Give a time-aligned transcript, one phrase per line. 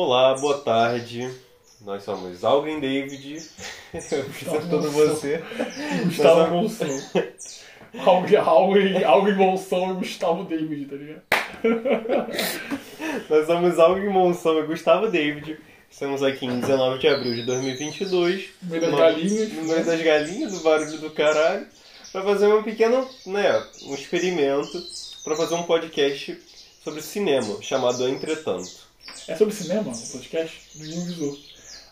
[0.00, 1.28] Olá, boa tarde.
[1.80, 3.42] Nós somos Alvin David.
[3.92, 5.42] Eu apresentando você.
[6.04, 6.86] Gustavo Monção.
[8.06, 11.22] Alvin, Alvin, Alvin Monção e Gustavo David, tá ligado?
[13.28, 15.58] Nós somos Alvin Monção e Gustavo David.
[15.90, 18.50] Estamos aqui em 19 de abril de 2022.
[18.62, 19.52] No meio das galinhas.
[19.52, 21.66] No meio das galinhas, do barulho do caralho.
[22.12, 24.80] Pra fazer um pequeno, né, um experimento.
[25.24, 26.40] Pra fazer um podcast
[26.84, 28.87] sobre cinema, chamado Entretanto.
[29.26, 30.70] É sobre cinema o podcast?
[30.76, 31.38] Ninguém avisou.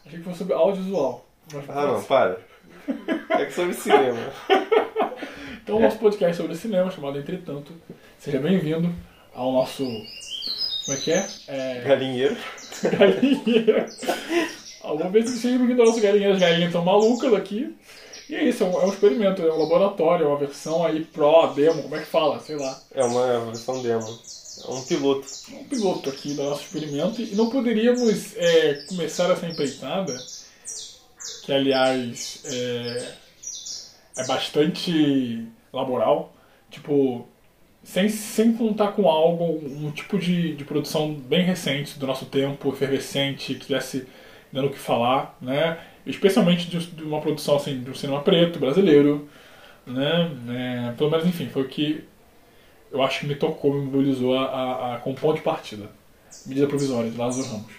[0.04, 1.26] Achei que fosse sobre audiovisual.
[1.68, 2.38] Ah, não, para.
[3.30, 4.32] É que sobre cinema.
[5.62, 7.72] Então, o nosso podcast é sobre cinema, chamado Entretanto.
[8.20, 8.94] Seja bem-vindo
[9.34, 9.82] ao nosso.
[9.84, 11.26] Como é que é?
[11.48, 11.80] É.
[11.80, 12.36] Galinheiro.
[12.96, 13.86] Galinha.
[14.80, 16.32] Alguma vez que seja bem-vindo ao nosso galinha.
[16.32, 17.76] As galinhas estão malucas aqui.
[18.30, 21.04] E é isso, é um, é um experimento, é um laboratório, é uma versão aí
[21.04, 22.38] pro, demo, como é que fala?
[22.38, 22.80] Sei lá.
[22.92, 24.06] É uma versão demo.
[24.64, 25.26] É um piloto.
[25.52, 30.16] um piloto aqui do nosso experimento e não poderíamos é, começar essa empreitada,
[31.44, 33.12] que aliás é,
[34.18, 36.34] é bastante laboral,
[36.70, 37.26] tipo,
[37.82, 42.68] sem, sem contar com algo, um tipo de, de produção bem recente do nosso tempo,
[42.70, 44.06] efervescente, que desse
[44.52, 45.78] dando o que falar, né?
[46.06, 49.28] Especialmente de, de uma produção assim, de um cinema preto, brasileiro,
[49.86, 50.30] né?
[50.48, 52.04] É, pelo menos, enfim, foi o que
[52.90, 55.90] eu acho que me tocou, me mobilizou a, a, a ponto de partida.
[56.44, 57.72] Medida provisória de Lázaro Ramos.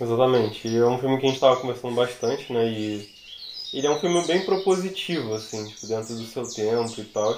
[0.00, 0.68] Exatamente.
[0.68, 2.66] E é um filme que a gente tava conversando bastante, né?
[2.68, 3.08] E
[3.72, 7.36] ele é um filme bem propositivo, assim, tipo, dentro do seu tempo e tal.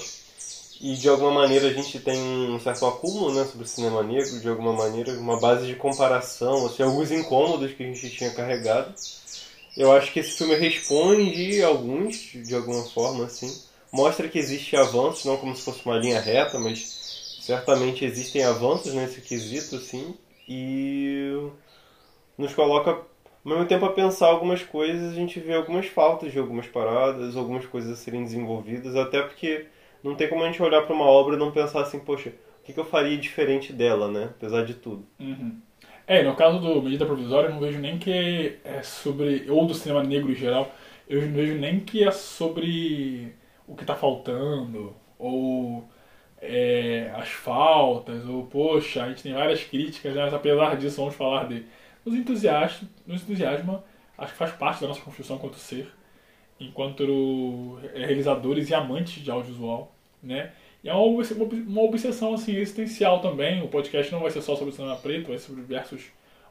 [0.80, 4.40] E de alguma maneira a gente tem um certo acúmulo, né, sobre o cinema negro,
[4.40, 8.92] de alguma maneira, uma base de comparação, assim, alguns incômodos que a gente tinha carregado.
[9.76, 13.52] Eu acho que esse filme responde alguns, de alguma forma, assim.
[13.92, 17.03] Mostra que existe avanço, não como se fosse uma linha reta, mas
[17.44, 20.16] certamente existem avanços nesse quesito, assim.
[20.48, 21.30] E
[22.38, 23.06] nos coloca ao
[23.44, 27.66] mesmo tempo a pensar algumas coisas, a gente vê algumas faltas de algumas paradas, algumas
[27.66, 29.66] coisas a serem desenvolvidas, até porque
[30.02, 32.64] não tem como a gente olhar para uma obra e não pensar assim, poxa, o
[32.64, 34.30] que, eu faria diferente dela, né?
[34.30, 35.06] Apesar de tudo.
[35.20, 35.60] Uhum.
[36.06, 39.50] É, no caso do Medida Provisória, eu não vejo nem que é sobre.
[39.50, 40.74] ou do cinema negro em geral,
[41.06, 43.34] eu não vejo nem que é sobre
[43.66, 45.86] o que tá faltando, ou
[46.44, 51.14] é, as faltas, ou poxa, a gente tem várias críticas, né, mas apesar disso, vamos
[51.14, 51.64] falar de.
[52.04, 53.82] Nos entusiasma, nos entusiasma,
[54.18, 55.88] acho que faz parte da nossa construção enquanto ser,
[56.60, 60.52] enquanto realizadores e amantes de audiovisual, né?
[60.82, 63.62] E é uma obs- uma obsessão assim, existencial também.
[63.62, 66.04] O podcast não vai ser só sobre o cinema preto, vai ser sobre diversos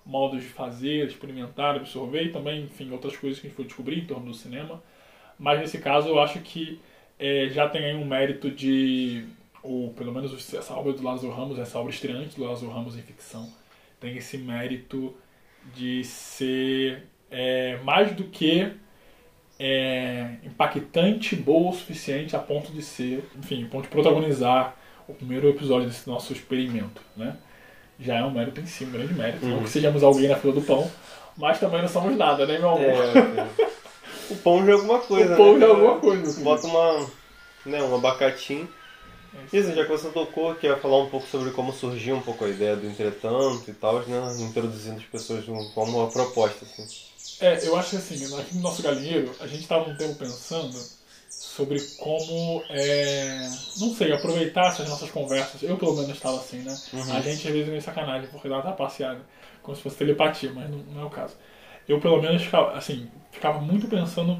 [0.06, 4.00] modos de fazer, experimentar, absorver e também, enfim, outras coisas que a gente for descobrir
[4.00, 4.82] em torno do cinema.
[5.38, 6.80] Mas nesse caso eu acho que
[7.20, 9.24] é, já tem aí um mérito de,
[9.64, 13.02] ou pelo menos essa obra do Lázaro Ramos, essa obra estreante do Lázaro Ramos em
[13.02, 13.50] ficção,
[14.00, 15.16] tem esse mérito
[15.74, 18.70] de ser é, mais do que
[19.60, 24.76] é, impactante, boa o suficiente a ponto de ser, enfim, a ponto de protagonizar
[25.08, 27.38] o primeiro episódio desse nosso experimento, né?
[28.00, 29.46] Já é um mérito em si, um grande mérito.
[29.46, 29.64] Não Uhum.
[29.64, 30.90] que sejamos alguém na fila do pão,
[31.38, 32.82] mas também não somos nada, né, meu amor?
[32.82, 33.48] É,
[34.30, 35.60] o pão já é alguma coisa, o pão né?
[35.60, 36.44] já é alguma coisa.
[36.44, 37.08] Bota uma,
[37.66, 38.68] né, um abacatinho.
[39.36, 42.16] É isso Isso, já que você tocou, que ia falar um pouco sobre como surgiu
[42.16, 44.36] um pouco a ideia do entretanto e tal, né?
[44.40, 46.88] Introduzindo as pessoas como uma proposta, assim.
[47.40, 50.78] É, eu acho que assim, aqui no nosso galinheiro, a gente estava um tempo pensando
[51.30, 53.50] sobre como, é,
[53.80, 55.62] não sei, aproveitar essas nossas conversas.
[55.62, 56.76] Eu, pelo menos, estava assim, né?
[56.94, 57.14] Uhum.
[57.14, 59.20] A gente, às vezes, é meio sacanagem, porque dá uma trapaceada,
[59.62, 61.36] como se fosse telepatia, mas não, não é o caso.
[61.88, 64.40] Eu, pelo menos, ficava, assim, ficava muito pensando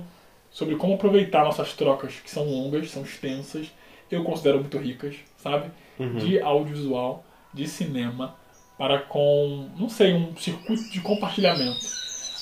[0.50, 3.68] sobre como aproveitar nossas trocas, que são longas, são extensas,
[4.14, 5.70] eu considero muito ricas, sabe?
[6.00, 6.16] Uhum.
[6.16, 8.36] De audiovisual, de cinema,
[8.78, 11.80] para com, não sei, um circuito de compartilhamento.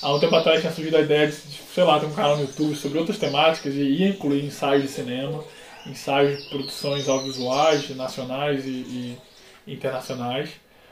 [0.02, 2.42] Há um tempo atrás tinha surgido a ideia de, sei lá, ter um canal no
[2.42, 5.44] YouTube sobre outras temáticas e ia incluir ensaios de cinema,
[5.86, 9.18] ensaios de produções audiovisuais, nacionais e, e
[9.66, 10.50] internacionais.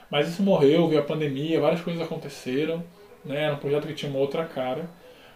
[0.09, 2.83] Mas isso morreu, veio a pandemia, várias coisas aconteceram,
[3.23, 3.43] né?
[3.43, 4.89] Era um projeto que tinha uma outra cara.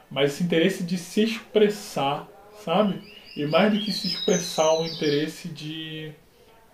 [0.10, 2.28] Mas esse interesse de se expressar,
[2.64, 3.02] sabe?
[3.36, 6.12] E mais do que se expressar, um interesse de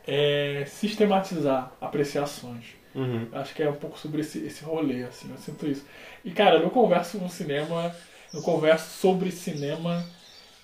[0.07, 2.65] é, sistematizar apreciações.
[2.93, 3.27] Uhum.
[3.31, 5.85] Acho que é um pouco sobre esse, esse rolê, assim, eu sinto isso.
[6.23, 7.95] E cara, eu converso no cinema,
[8.33, 10.05] eu converso sobre cinema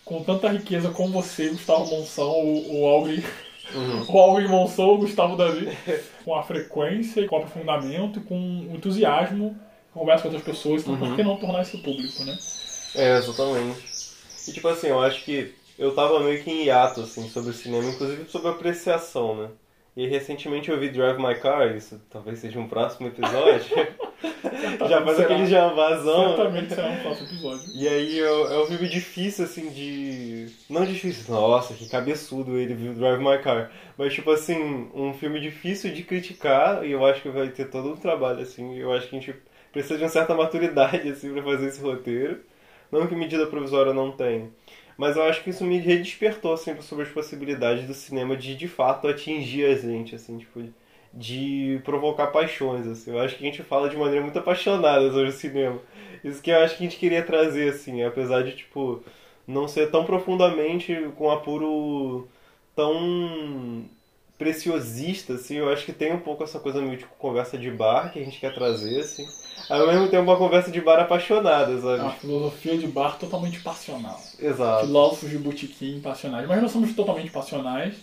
[0.03, 3.23] com tanta riqueza como você, Gustavo Monção, o, o Alvin,
[3.73, 4.05] Uhum.
[4.07, 5.67] o Alvin Monção, o Gustavo Davi,
[6.23, 9.57] com a frequência, com o aprofundamento, com o entusiasmo,
[9.93, 12.37] converso com outras pessoas, então por que não tornar isso público, né?
[12.95, 13.79] É, exatamente.
[14.47, 17.53] E tipo assim, eu acho que eu tava meio que em hiato, assim, sobre o
[17.53, 19.49] cinema, inclusive sobre apreciação, né?
[19.95, 23.65] E recentemente eu vi Drive My Car, isso talvez seja um próximo episódio.
[24.89, 26.35] Já faz aquele jambazão.
[26.35, 27.63] Certamente será um próximo episódio.
[27.75, 30.47] E aí é, é um filme difícil, assim, de.
[30.69, 33.71] Não difícil, nossa, que cabeçudo ele viu Drive My Car.
[33.97, 37.91] Mas, tipo assim, um filme difícil de criticar, e eu acho que vai ter todo
[37.91, 38.77] um trabalho, assim.
[38.77, 39.35] Eu acho que a gente
[39.71, 42.39] precisa de uma certa maturidade, assim, pra fazer esse roteiro.
[42.91, 44.51] Não que medida provisória não tem.
[44.97, 48.67] Mas eu acho que isso me redespertou, assim, sobre as possibilidades do cinema de, de
[48.67, 50.61] fato, atingir a gente, assim, tipo
[51.13, 53.11] de provocar paixões, assim.
[53.11, 55.79] Eu acho que a gente fala de maneira muito apaixonada sobre o cinema.
[56.23, 59.03] Isso que eu acho que a gente queria trazer, assim, apesar de, tipo,
[59.47, 62.27] não ser tão profundamente com apuro
[62.75, 63.85] tão
[64.37, 68.11] preciosista, assim, eu acho que tem um pouco essa coisa meio tipo conversa de bar
[68.13, 69.25] que a gente quer trazer, assim.
[69.69, 72.01] Ao mesmo tempo uma conversa de bar apaixonada, sabe?
[72.01, 74.19] Uma filosofia de bar totalmente passional.
[74.39, 74.85] Exato.
[74.85, 76.47] Filósofos de botequim passionais.
[76.47, 77.95] Mas nós somos totalmente passionais,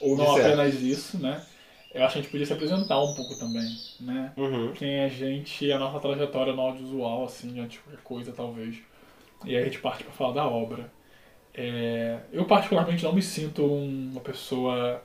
[0.00, 0.40] ou não é.
[0.40, 1.44] apenas isso, né?
[1.92, 3.68] Eu acho que a gente podia se apresentar um pouco também,
[4.00, 4.32] né?
[4.36, 4.72] Uhum.
[4.72, 8.76] Quem é a gente e a nossa trajetória no audiovisual, assim, de qualquer coisa, talvez.
[9.44, 10.90] E aí a gente parte para falar da obra.
[11.52, 15.02] É, eu, particularmente, não me sinto um- uma pessoa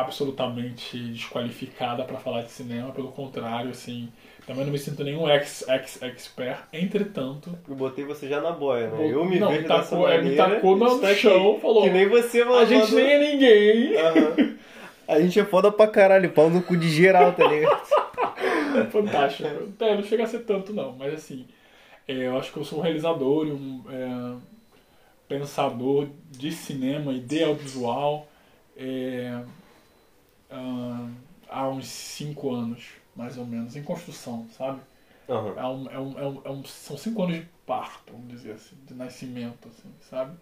[0.00, 4.08] absolutamente desqualificada para falar de cinema, pelo contrário, assim,
[4.46, 6.58] também não me sinto nenhum ex-ex-expert.
[6.72, 9.08] Entretanto, Eu botei você já na boia, né?
[9.10, 10.54] Eu me não, vejo me tacou- é, me maneira.
[10.56, 11.14] tacou no aqui.
[11.16, 12.58] chão, falou, Que nem você, mano.
[12.58, 13.96] a gente nem é ninguém.
[13.96, 14.54] Aham.
[15.06, 17.86] A gente é foda pra caralho, pau no cu de geral, tá ligado?
[18.90, 19.46] Fantástico.
[19.78, 21.44] É, não chega a ser tanto não, mas assim,
[22.08, 24.34] é, eu acho que eu sou um realizador e um é,
[25.28, 28.26] pensador de cinema e de audiovisual
[28.78, 29.40] é,
[30.54, 31.10] ah,
[31.48, 32.84] há uns cinco anos,
[33.16, 34.80] mais ou menos, em construção, sabe?
[35.28, 35.56] Aham.
[35.56, 38.52] É um, é um, é um, é um- são cinco anos de parto, vamos dizer
[38.54, 40.36] assim, de nascimento, assim, sabe?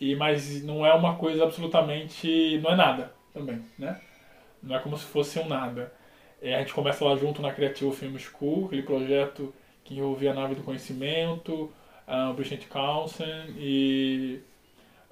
[0.00, 2.58] E, mas não é uma coisa absolutamente.
[2.62, 4.00] não é nada também, né?
[4.62, 5.92] Não é como se fosse um nada.
[6.42, 10.34] É, a gente começa lá junto na Creative Film School, aquele projeto que envolvia a
[10.34, 11.72] nave do conhecimento,
[12.06, 13.26] a British Council
[13.58, 14.40] e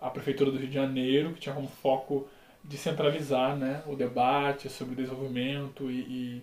[0.00, 2.28] a Prefeitura do Rio de Janeiro, que tinha como foco
[2.68, 6.42] descentralizar né, o debate sobre desenvolvimento e,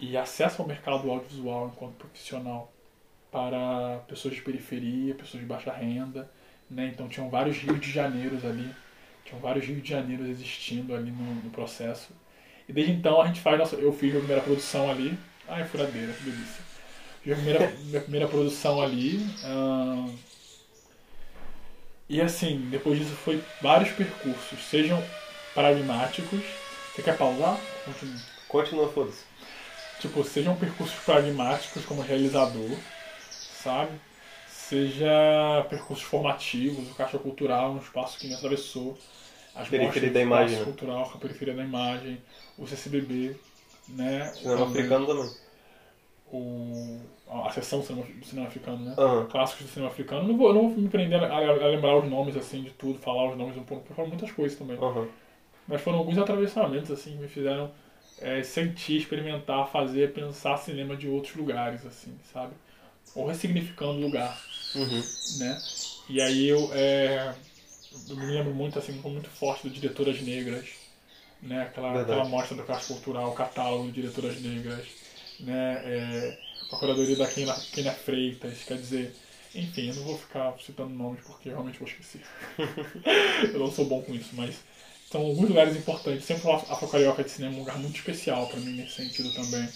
[0.00, 2.72] e, e acesso ao mercado audiovisual enquanto profissional
[3.30, 6.30] para pessoas de periferia, pessoas de baixa renda.
[6.70, 6.90] Né?
[6.92, 8.70] Então tinham vários Rios de Janeiros ali,
[9.24, 12.12] tinham vários Rios de Janeiros existindo ali no, no processo.
[12.68, 13.76] E desde então a gente faz nossa.
[13.76, 15.18] Eu fiz a primeira produção ali.
[15.48, 16.62] Ai, furadeira, que delícia.
[17.22, 19.26] Fiz a primeira, minha primeira produção ali.
[19.44, 20.08] ah,
[22.08, 25.02] e assim, depois disso foi vários percursos, sejam
[25.54, 26.62] pragmáticos.
[26.92, 27.68] Você quer pausar?
[27.84, 28.22] Continua.
[28.48, 29.24] Continua, foda-se.
[29.98, 32.82] Tipo, sejam percursos pragmáticos como realizador,
[33.50, 34.00] sabe?
[34.46, 38.98] Seja percursos formativos, o Caixa Cultural, um espaço que me atravessou.
[39.54, 40.64] As Periferia da imagem, né?
[40.64, 42.22] Cultural, a Periferia da Imagem,
[42.58, 43.40] o CCBB,
[43.88, 44.34] né?
[44.34, 45.30] Cinema Também africano também.
[46.26, 48.98] O, a seção do cinema, do cinema africano, né?
[48.98, 49.26] Aham.
[49.28, 50.26] Clássicos do cinema africano.
[50.28, 52.70] Não vou, eu não vou me prender a, a- a lembrar os nomes, assim, de
[52.72, 54.80] tudo, falar os nomes um pouco, porque foram muitas coisas também.
[54.80, 55.08] Aham.
[55.66, 57.72] Mas foram alguns atravessamentos, assim, que me fizeram
[58.18, 62.54] é, sentir, experimentar, fazer, pensar cinema de outros lugares, assim, sabe?
[63.14, 64.40] Ou ressignificando o lugar,
[64.74, 65.02] Uhum.
[65.38, 65.62] né?
[66.08, 67.34] E aí eu, é,
[68.08, 70.68] eu me lembro muito, assim, muito forte do Diretoras Negras,
[71.42, 71.62] né?
[71.62, 72.12] Aquela, Verdade.
[72.12, 74.86] aquela mostra do Caixa Cultural, catálogo de Diretoras Negras,
[75.40, 75.82] né?
[75.84, 76.38] É,
[76.72, 79.14] a curadoria da Kenia, Kenia Freitas, quer dizer...
[79.54, 82.22] Enfim, eu não vou ficar citando nomes porque realmente vou esquecer.
[83.52, 84.56] eu não sou bom com isso, mas
[85.12, 86.24] são alguns lugares importantes.
[86.24, 89.32] Sempre o Afro Carioca de Cinema é um lugar muito especial para mim nesse sentido
[89.34, 89.68] também,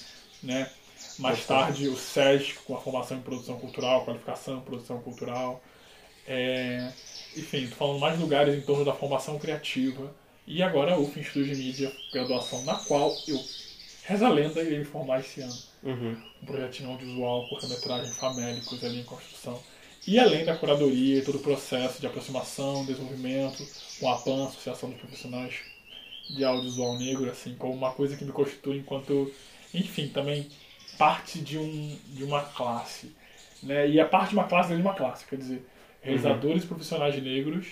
[0.43, 0.71] né?
[1.19, 5.63] Mais tarde o SESC com a formação em produção cultural, qualificação em produção cultural.
[6.27, 6.93] É,
[7.37, 10.15] Enfim, estou falando mais lugares em torno da formação criativa.
[10.47, 13.41] E agora a UF, Instituto de Mídia, graduação na qual eu,
[14.05, 16.17] reza a lenda, irei me formar esse ano Uhum.
[16.43, 19.63] um projetinho audiovisual, curta-metragem famélicos ali em construção.
[20.07, 23.67] E além da curadoria e todo o processo de aproximação, desenvolvimento,
[23.99, 25.55] com a PAN, Associação dos Profissionais
[26.31, 29.33] de Audiovisual Negro, assim, como uma coisa que me constitui enquanto,
[29.75, 30.49] enfim, também
[30.97, 33.15] parte de, um, de uma classe.
[33.63, 33.89] Né?
[33.89, 35.67] E é parte de uma classe dentro de uma classe, quer dizer,
[36.01, 37.67] realizadores e profissionais negros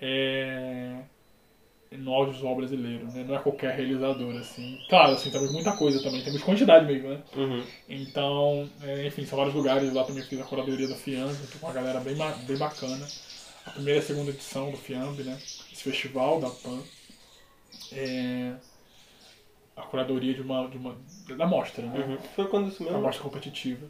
[0.00, 0.96] é,
[1.98, 3.24] no audiovisual brasileiro, né?
[3.26, 4.78] Não é qualquer realizador, assim.
[4.88, 7.22] Claro, assim, temos muita coisa também, temos quantidade mesmo, né?
[7.36, 7.64] Uhum.
[7.88, 9.92] Então, é, enfim, são vários lugares.
[9.92, 13.06] Lá também fiz a curadoria do FIAMB, com uma galera bem, bem bacana.
[13.64, 15.38] A primeira e a segunda edição do FIAMB, né?
[15.72, 16.82] Esse festival da PAN.
[17.92, 18.54] É,
[19.76, 20.96] a curadoria de uma, de uma.
[21.36, 22.04] da mostra, né?
[22.04, 22.18] Uhum.
[22.34, 23.00] Foi quando isso mesmo?
[23.00, 23.86] mostra competitiva.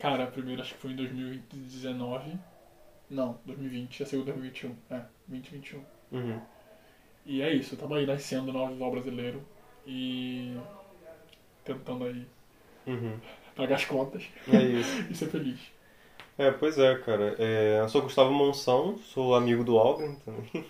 [0.00, 2.32] Cara, a primeira acho que foi em 2019.
[3.08, 4.02] Não, 2020.
[4.02, 4.76] A segunda 2021.
[4.90, 5.84] É, 2021.
[6.12, 6.40] Uhum.
[7.26, 9.42] E é isso, estamos aí nascendo no audiovisual brasileiro
[9.86, 10.56] e
[11.64, 12.26] tentando aí
[12.86, 13.18] Uhum.
[13.56, 15.02] pagar as contas É isso.
[15.10, 15.58] e ser feliz.
[16.38, 17.34] É, pois é, cara.
[17.38, 20.66] É, eu sou Gustavo Monção, sou amigo do Algren também.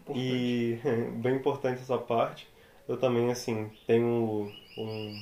[0.00, 0.18] Importante.
[0.18, 0.78] E
[1.22, 2.48] bem importante essa parte.
[2.88, 5.14] Eu também, assim, tenho um-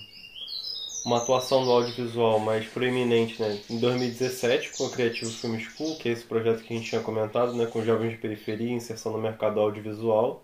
[1.04, 3.60] uma atuação no audiovisual mais proeminente, né?
[3.70, 7.00] Em 2017, com o Creativo Film School, que é esse projeto que a gente tinha
[7.00, 7.66] comentado, né?
[7.66, 10.42] Com jovens de periferia, inserção no mercado audiovisual.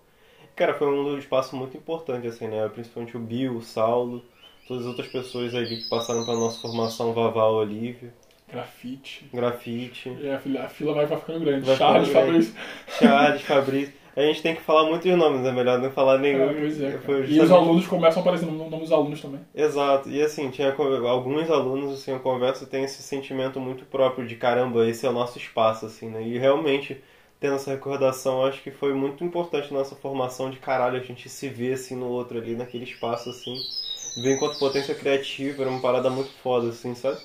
[0.55, 2.69] Cara, foi um espaço muito importante, assim, né?
[2.69, 4.23] Principalmente o Bill, o Saulo,
[4.69, 8.13] todas as outras pessoas ali que passaram pela nossa formação, Vavá, Olívia,
[8.51, 9.27] Grafite.
[9.33, 10.11] Grafite.
[10.21, 11.65] E a fila, a fila vai ficando grande.
[11.67, 12.27] Vai Charles, ficando.
[12.27, 12.55] Fabrício.
[12.99, 14.03] Charles, Fabrício.
[14.15, 16.51] A gente tem que falar muitos nomes, é melhor não falar nenhum.
[16.51, 16.99] É, pois é.
[16.99, 19.41] Foi E os justamente- alunos começam aparecendo no nome dos alunos também.
[19.55, 20.11] Exato.
[20.11, 24.87] E assim, tinha alguns alunos, assim, eu converso tem esse sentimento muito próprio de caramba,
[24.87, 26.23] esse é o nosso espaço, assim, né?
[26.23, 27.03] E realmente,
[27.43, 31.29] tendo essa recordação, acho que foi muito importante na nossa formação de caralho, a gente
[31.29, 33.67] se ver assim no outro ali, naquele espaço, assim.
[34.17, 37.21] Ver enquanto potência criativa, era uma parada muito foda, assim, sabe?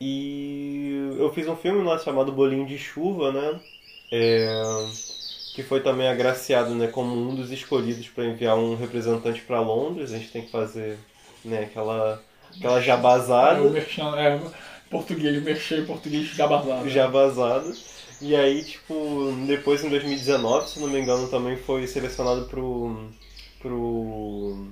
[0.00, 3.60] E eu fiz um filme lá chamado Bolinho de Chuva, né?
[4.10, 4.92] É,
[5.54, 10.12] que foi também agraciado né, como um dos escolhidos para enviar um representante para Londres.
[10.12, 10.98] A gente tem que fazer
[11.44, 12.22] né, aquela,
[12.56, 12.80] aquela
[13.44, 14.38] É, o jabazada, merchan, é,
[14.90, 16.88] português, merchan em português gabazado.
[16.88, 17.72] jabazada.
[18.22, 18.94] E aí, tipo,
[19.46, 23.08] depois em 2019, se não me engano, também foi selecionado pro,
[23.60, 24.68] pro,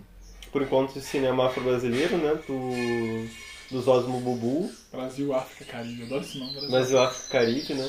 [0.52, 2.38] pro encontro de cinema afro-brasileiro, né?
[2.46, 3.26] Do,
[3.70, 4.70] do Zosmo Bubu.
[4.92, 6.00] Brasil, África, Caribe.
[6.00, 6.52] Eu adoro esse nome.
[6.52, 6.70] Brasil.
[6.70, 7.88] Brasil, África Caribe, né?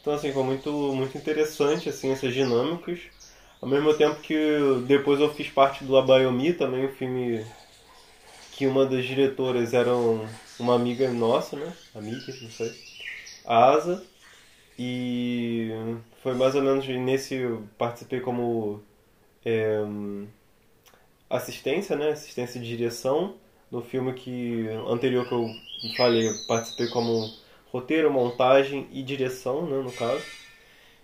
[0.00, 3.00] Então, assim, foi muito, muito interessante, assim, essas dinâmicas.
[3.60, 4.34] Ao mesmo tempo que
[4.86, 7.44] depois eu fiz parte do Abayomi, também um filme
[8.56, 10.26] que uma das diretoras era um-
[10.58, 11.72] uma amiga nossa, né?
[11.94, 12.72] Amiga, não sei.
[13.44, 14.02] A Asa.
[14.78, 15.70] E
[16.22, 17.34] foi mais ou menos nesse...
[17.34, 18.80] eu participei como
[19.44, 19.82] é,
[21.28, 22.10] assistência, né?
[22.10, 23.34] Assistência de direção
[23.70, 25.48] no filme que anterior que eu
[25.96, 27.30] falei, eu participei como
[27.70, 30.22] roteiro, montagem e direção, né, no caso.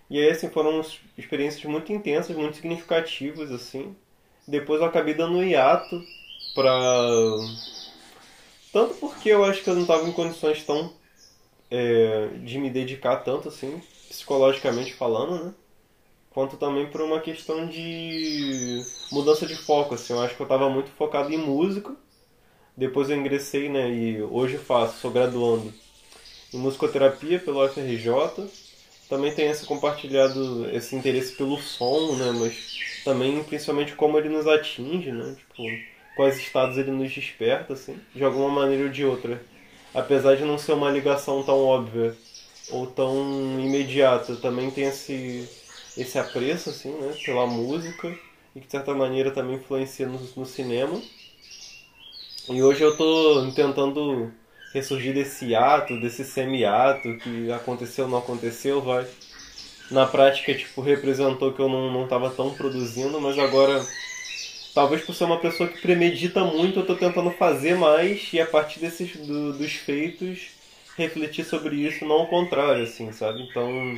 [0.09, 0.81] E aí, assim, foram
[1.17, 3.95] experiências muito intensas, muito significativas, assim.
[4.47, 6.03] Depois eu acabei dando hiato
[6.53, 6.71] pra...
[8.71, 10.93] Tanto porque eu acho que eu não estava em condições tão...
[11.69, 15.53] é, de me dedicar tanto, assim, psicologicamente falando, né?
[16.29, 18.81] Quanto também por uma questão de
[19.11, 20.13] mudança de foco, assim.
[20.13, 21.95] Eu acho que eu estava muito focado em música.
[22.75, 25.73] Depois eu ingressei, né, e hoje faço, sou graduando
[26.53, 28.49] em musicoterapia pelo FRJ.
[29.07, 34.45] Também tenho esse compartilhado esse interesse pelo som, né, mas também principalmente como ele nos
[34.45, 35.63] atinge, né, tipo,
[36.17, 39.41] quais estados ele nos desperta, assim, de alguma maneira ou de outra.
[39.95, 42.15] Apesar de não ser uma ligação tão óbvia
[42.69, 45.49] ou tão imediata, também tem esse,
[45.97, 48.13] esse apreço, assim, né, pela música
[48.55, 51.01] e que de certa maneira também influencia no, no cinema.
[52.49, 54.31] E hoje eu tô tentando
[54.73, 59.07] ressurgir desse ato, desse semi-ato que aconteceu, não aconteceu, vai.
[59.89, 63.85] Na prática, tipo, representou que eu não, não tão produzindo, mas agora,
[64.75, 68.47] talvez por ser uma pessoa que premedita muito, eu tô tentando fazer mais e a
[68.47, 70.49] partir desses do- dos feitos
[70.97, 73.43] refletir sobre isso, não ao contrário, assim, sabe?
[73.43, 73.97] Então,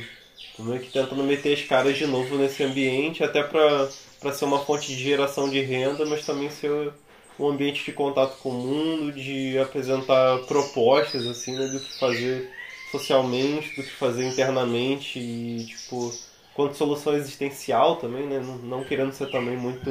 [0.56, 3.88] tô meio que tentando meter as caras de novo nesse ambiente, até pra,
[4.20, 6.92] pra ser uma fonte de geração de renda, mas também ser
[7.38, 12.50] um ambiente de contato com o mundo, de apresentar propostas, assim, né, do que fazer
[12.90, 16.12] socialmente, do que fazer internamente e, tipo,
[16.54, 19.90] quanto solução existencial também, né, não, não querendo ser também muito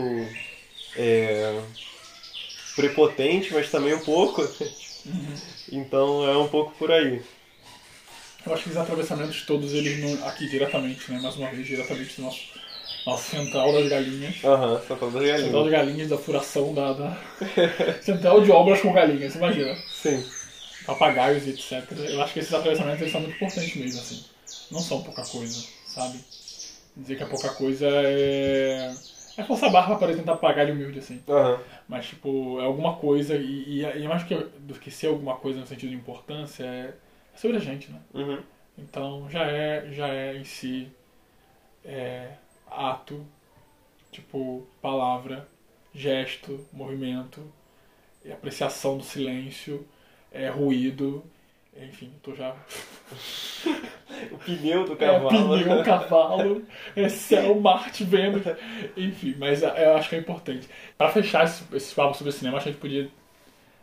[0.97, 1.61] é,
[2.75, 4.47] prepotente, mas também um pouco.
[5.71, 7.21] Então é um pouco por aí.
[8.45, 11.19] Eu acho que os atravessamentos todos eles aqui diretamente, né?
[11.19, 12.41] Mais uma vez, diretamente do nosso,
[13.05, 14.35] nosso central das galinhas.
[14.43, 15.63] Aham, só falando das Central galinhas.
[15.63, 17.17] das galinhas, da furação da, da...
[18.01, 19.75] Central de obras com galinhas, imagina.
[19.91, 20.25] Sim.
[20.85, 21.83] Papagaios e etc.
[22.09, 24.23] Eu acho que esses atravessamentos eles são muito importantes mesmo, assim.
[24.71, 26.17] Não são pouca coisa, sabe?
[26.95, 28.93] Dizer que é pouca coisa é...
[29.37, 31.21] É forçar a barra para tentar pagar de humilde, assim.
[31.29, 31.59] Aham.
[31.87, 35.59] Mas, tipo, é alguma coisa, e, e, e mais que, do que ser alguma coisa
[35.59, 36.93] no sentido de importância, é,
[37.33, 37.99] é sobre a gente, né?
[38.13, 38.39] Uhum.
[38.77, 40.91] Então, já é, já é em si
[41.85, 42.31] é,
[42.69, 43.25] ato,
[44.11, 45.47] tipo, palavra,
[45.93, 47.41] gesto, movimento,
[48.31, 49.87] apreciação do silêncio,
[50.31, 51.23] é, ruído,
[51.81, 52.55] enfim, tô já...
[54.31, 55.29] O pneu do É, cavalo.
[55.29, 56.65] pneu, cavalo,
[56.95, 58.41] é céu, Marte, Vênus,
[58.95, 60.67] enfim, mas é, eu acho que é importante.
[60.97, 63.09] Pra fechar esse, esse papo sobre cinema, acho que a gente podia,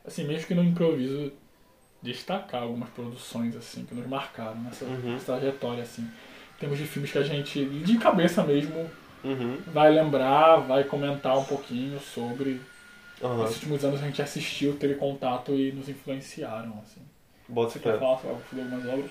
[0.05, 1.33] assim, mesmo que no improviso,
[2.03, 5.13] destacar algumas produções, assim, que nos marcaram nessa, Uhum.
[5.13, 6.03] nessa trajetória, assim.
[6.03, 8.91] Em termos de filmes que a gente, de cabeça mesmo,
[9.23, 9.59] Uhum.
[9.69, 12.61] vai lembrar, vai comentar um pouquinho sobre.
[13.23, 13.43] Aham.
[13.43, 17.01] Nesses últimos anos a gente assistiu, teve contato e nos influenciaram, assim.
[17.79, 17.93] Fé.
[17.93, 19.11] quer falar sobre algumas obras?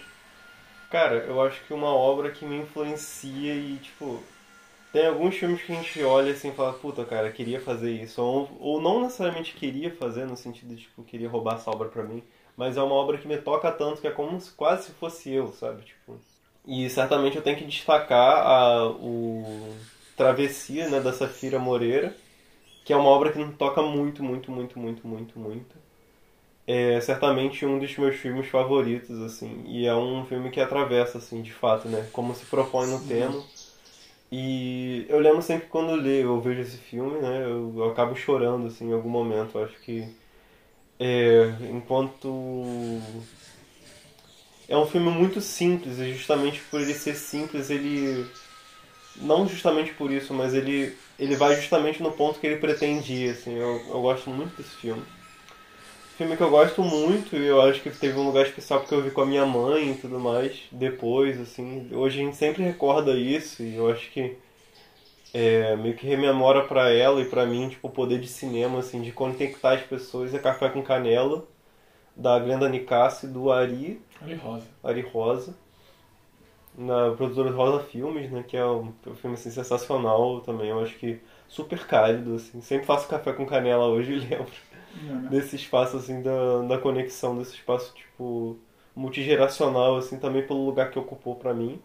[0.90, 4.22] Cara, eu acho que uma obra que me influencia e, tipo,
[4.92, 8.22] tem alguns filmes que a gente olha assim e fala, puta, cara, queria fazer isso.
[8.22, 12.04] Ou, ou não necessariamente queria fazer, no sentido de, tipo, queria roubar essa obra pra
[12.04, 12.24] mim,
[12.56, 15.32] mas é uma obra que me toca tanto que é como se quase se fosse
[15.32, 15.82] eu, sabe?
[15.82, 16.20] Tipo,
[16.66, 19.76] e certamente eu tenho que destacar a, o
[20.16, 22.16] Travessia, né, da Safira Moreira,
[22.86, 25.83] que é uma obra que me toca muito, muito, muito, muito, muito, muito.
[26.66, 31.42] É certamente um dos meus filmes favoritos, assim, e é um filme que atravessa, assim,
[31.42, 33.44] de fato, né, como se propõe no tema.
[34.32, 38.16] E eu lembro sempre quando eu leio, eu vejo esse filme, né, eu, eu acabo
[38.16, 39.58] chorando, assim, em algum momento.
[39.58, 40.08] Eu acho que,
[41.00, 43.02] é, enquanto...
[44.70, 48.26] É um filme muito simples, e justamente por ele ser simples, ele...
[49.18, 53.30] Não justamente por isso, mas ele, ele vai justamente no ponto que ele pretende ir,
[53.32, 53.54] assim.
[53.54, 55.04] Eu, eu gosto muito desse filme.
[56.18, 59.02] Filme que eu gosto muito e eu acho que teve um lugar especial porque eu
[59.02, 61.90] vi com a minha mãe e tudo mais depois, assim.
[61.92, 64.38] Hoje a gente sempre recorda isso e eu acho que
[65.34, 69.02] é, meio que rememora pra ela e pra mim, tipo, o poder de cinema, assim,
[69.02, 70.32] de conectar as pessoas.
[70.36, 71.48] É Café com Canela,
[72.16, 74.68] da Glenda Nicassi e do Ari, Ali Rosa.
[74.84, 75.56] Ari Rosa,
[76.78, 80.70] na produtora Rosa Filmes, né, que é um, um filme, assim, sensacional também.
[80.70, 82.62] Eu acho que super cálido, assim.
[82.62, 84.52] Sempre faço Café com Canela hoje e lembro
[84.96, 85.28] Né?
[85.30, 88.58] desse espaço assim da, da conexão desse espaço tipo
[88.96, 91.82] multigeracional assim também pelo lugar que ocupou pra mim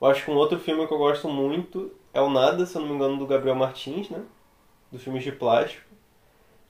[0.00, 2.82] eu acho que um outro filme que eu gosto muito é o Nada se eu
[2.82, 4.22] não me engano do Gabriel Martins né
[4.92, 5.88] dos filmes de plástico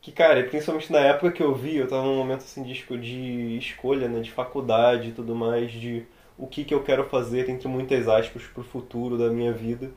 [0.01, 3.59] que cara principalmente na época que eu vi eu tava num momento assim de, de
[3.59, 6.07] escolha né de faculdade e tudo mais de
[6.39, 9.91] o que que eu quero fazer entre muitas aspas pro futuro da minha vida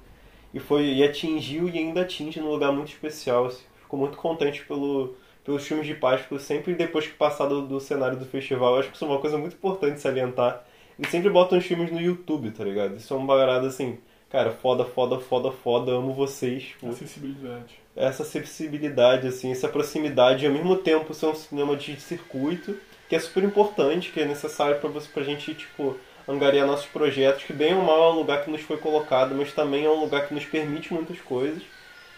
[0.54, 3.48] e foi e atingiu e ainda atinge num lugar muito especial.
[3.48, 3.64] Assim.
[3.94, 5.16] Fico muito contente pelo,
[5.46, 8.74] pelos filmes de Páscoa, sempre depois que passar do, do cenário do festival.
[8.74, 10.66] Eu acho que isso é uma coisa muito importante salientar.
[10.98, 12.96] Eles sempre botam os filmes no YouTube, tá ligado?
[12.96, 14.00] Isso é uma parada assim,
[14.32, 16.64] cara, foda, foda, foda, foda, amo vocês.
[16.64, 17.76] Tipo, Acessibilidade.
[17.96, 22.76] essa acessibilidade, assim, essa proximidade, e ao mesmo tempo ser um cinema de circuito,
[23.08, 25.96] que é super importante, que é necessário pra, você, pra gente, tipo,
[26.28, 29.54] angariar nossos projetos, que bem ou mal é um lugar que nos foi colocado, mas
[29.54, 31.62] também é um lugar que nos permite muitas coisas.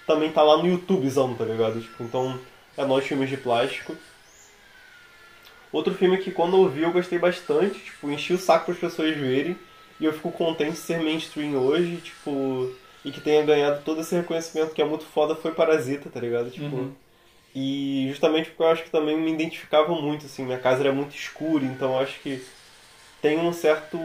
[0.06, 1.82] Também tá lá no YouTubezão, tá ligado?
[1.82, 2.40] Tipo, então,
[2.78, 3.96] é nós filmes de plástico.
[5.72, 8.80] Outro filme que quando eu vi eu gostei bastante, tipo, enchi o saco para as
[8.80, 9.58] pessoas verem,
[10.00, 12.72] e eu fico contente de ser mainstream hoje, tipo,
[13.04, 16.50] e que tenha ganhado todo esse reconhecimento que é muito foda foi Parasita, tá ligado?
[16.50, 16.92] Tipo, Uhum.
[17.54, 21.16] e justamente porque eu acho que também me identificava muito, assim, minha casa era muito
[21.16, 22.42] escura, então eu acho que
[23.22, 23.98] tem um certo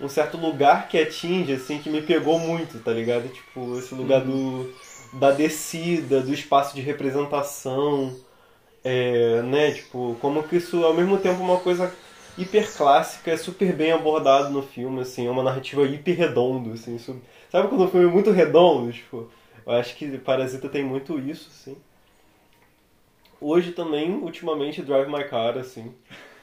[0.00, 3.28] um certo lugar que atinge, assim, que me pegou muito, tá ligado?
[3.28, 4.74] Tipo, esse lugar do
[5.12, 8.16] da descida, do espaço de representação,
[8.82, 9.72] é, né?
[9.72, 11.94] Tipo, como que isso ao mesmo tempo uma coisa
[12.36, 16.96] hiper clássica, é super bem abordado no filme, assim, é uma narrativa hiper redonda, assim,
[16.96, 19.30] isso- sabe quando o filme é muito redondo, tipo,
[19.66, 21.76] eu acho que Parasita tem muito isso, assim.
[23.40, 25.94] Hoje também, ultimamente, Drive My Car, assim.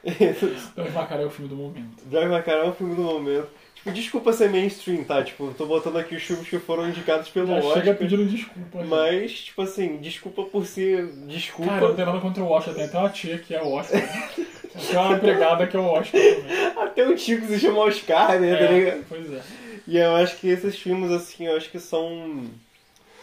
[0.73, 2.03] Então, Macará é o filme do momento.
[2.05, 3.47] Drive My Car é um filme do momento.
[3.75, 5.23] Tipo, desculpa ser mainstream, tá?
[5.23, 7.73] Tipo, tô botando aqui os filmes que foram indicados pelo Já Oscar.
[7.83, 8.83] chega pedindo desculpa.
[8.83, 11.05] Mas, tipo assim, desculpa por ser.
[11.27, 11.71] Desculpa.
[11.71, 14.01] Cara, não tem nada contra o Oscar, tem até uma tia que é o Oscar.
[14.71, 16.67] Tem uma empregada que é o Oscar também.
[16.77, 18.55] Até o Tico se chama Oscar, né?
[18.55, 19.05] tá É, ligado?
[19.09, 19.41] pois é.
[19.85, 22.45] E eu acho que esses filmes, assim, eu acho que são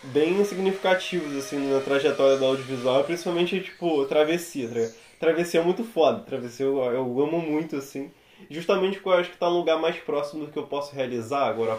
[0.05, 4.93] bem significativos, assim, na trajetória do audiovisual, principalmente, tipo, Travessia, tá ligado?
[5.19, 8.11] Travessia é muito foda, Travessia eu, eu amo muito, assim,
[8.51, 11.47] justamente porque eu acho que tá num lugar mais próximo do que eu posso realizar
[11.47, 11.79] agora,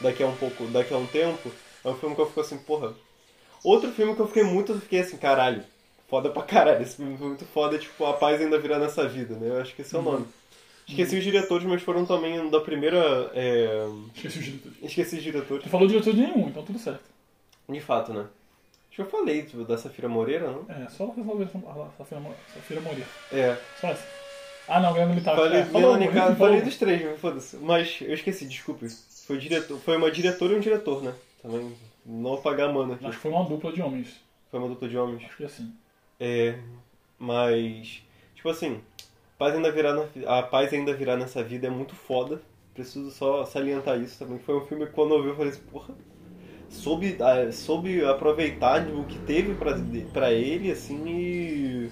[0.00, 1.50] daqui a um pouco, daqui a um tempo,
[1.84, 2.92] é um filme que eu fico assim, porra.
[3.62, 5.62] Outro filme que eu fiquei muito, eu fiquei assim, caralho,
[6.08, 9.34] foda pra caralho, esse filme foi muito foda, tipo, A Paz Ainda Virá Nessa Vida,
[9.36, 9.48] né?
[9.48, 10.26] Eu acho que esse é o nome.
[10.88, 13.30] Esqueci os diretores, mas foram também da primeira.
[13.34, 14.72] é, Esqueci o diretor.
[14.82, 15.62] Esqueci os diretores.
[15.64, 17.04] Tu falou diretor de nenhum, então tudo certo.
[17.68, 18.26] De fato, né?
[18.92, 20.66] Acho que eu falei tipo, da Safira Moreira, não?
[20.68, 22.20] É, só falou a Safira,
[22.54, 23.08] Safira Moreira.
[23.32, 23.56] É.
[23.80, 24.06] Só essa.
[24.68, 25.34] Ah, não, Guilherme Militar.
[25.34, 27.56] Falei, é, falou, falei dos três, mas foda-se.
[27.56, 28.86] Mas eu esqueci, desculpe.
[29.26, 31.14] Foi, diretor, foi uma diretora e um diretor, né?
[31.40, 31.74] Também
[32.04, 33.06] não apagar a mano aqui.
[33.06, 34.20] Acho que foi uma dupla de homens.
[34.50, 35.24] Foi uma dupla de homens.
[35.24, 35.74] Acho que é assim.
[36.20, 36.58] É.
[37.18, 38.02] Mas.
[38.34, 38.82] Tipo assim.
[39.38, 40.06] Paz ainda virá na,
[40.38, 42.42] a paz ainda virá nessa vida é muito foda.
[42.74, 44.38] Preciso só salientar isso também.
[44.38, 45.94] Foi um filme que quando eu vi eu falei assim, porra.
[46.72, 49.76] Soube, ah, soube aproveitar o que teve pra,
[50.12, 51.90] pra ele, assim, e,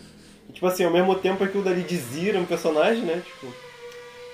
[0.49, 3.23] e, Tipo assim, ao mesmo tempo aquilo dali dizia um personagem, né?
[3.25, 3.53] Tipo.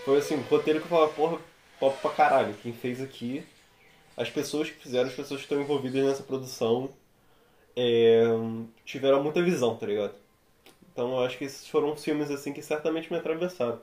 [0.05, 1.39] Foi assim, um roteiro que eu falava, porra,
[1.81, 2.55] pop pra caralho.
[2.63, 3.45] Quem fez aqui.
[4.17, 6.91] As pessoas que fizeram, as pessoas que estão envolvidas nessa produção.
[7.77, 8.25] é,
[8.85, 10.15] tiveram muita visão, tá ligado?
[10.93, 13.79] Então eu acho que esses foram filmes assim que certamente me atravessaram.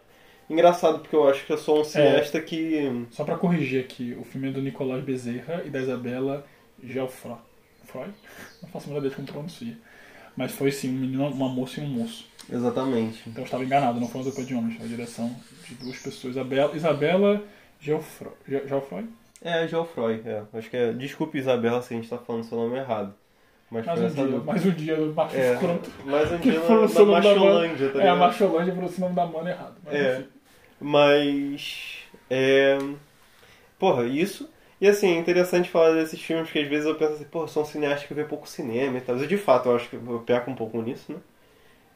[0.50, 3.06] Engraçado porque eu acho que eu sou um cineasta que.
[3.12, 6.46] Só pra corrigir aqui, o filme é do Nicolás Bezerra e da Isabela
[6.86, 7.38] Gelfroy.
[7.86, 8.14] Freud?
[8.62, 9.78] Não faço a menor ideia de como pronuncia.
[10.36, 12.26] Mas foi sim, um menino, uma moça e um moço.
[12.52, 13.22] Exatamente.
[13.28, 15.36] Então eu estava enganado, não foi uma dupla de homens, foi a direção
[15.68, 16.34] de duas pessoas.
[16.36, 17.44] Isabela, Isabela
[17.80, 18.32] Gelfroy.
[18.48, 19.06] Ge- Gelfroy?
[19.46, 20.42] É, Geoffroy, é.
[20.54, 20.94] Acho que é.
[20.94, 23.14] Desculpe, Isabela, se a gente tá falando seu nome errado.
[23.70, 24.54] Mas Mais um dia, dupla.
[24.54, 25.92] mais um dia do macho É, escroto.
[26.06, 28.16] mais um dia na, na Macholândia, tá É, a?
[28.16, 29.76] Macholândia falou o nome da mana errado.
[29.84, 30.24] Mas É.
[30.80, 31.98] Mas.
[32.30, 32.78] É.
[33.78, 34.50] Porra, isso.
[34.84, 37.64] E assim, é interessante falar desses filmes que às vezes eu penso assim, pô, sou
[37.64, 39.18] um cineasta que vê pouco cinema e tal.
[39.18, 41.20] E de fato, eu acho que eu peco um pouco nisso, né?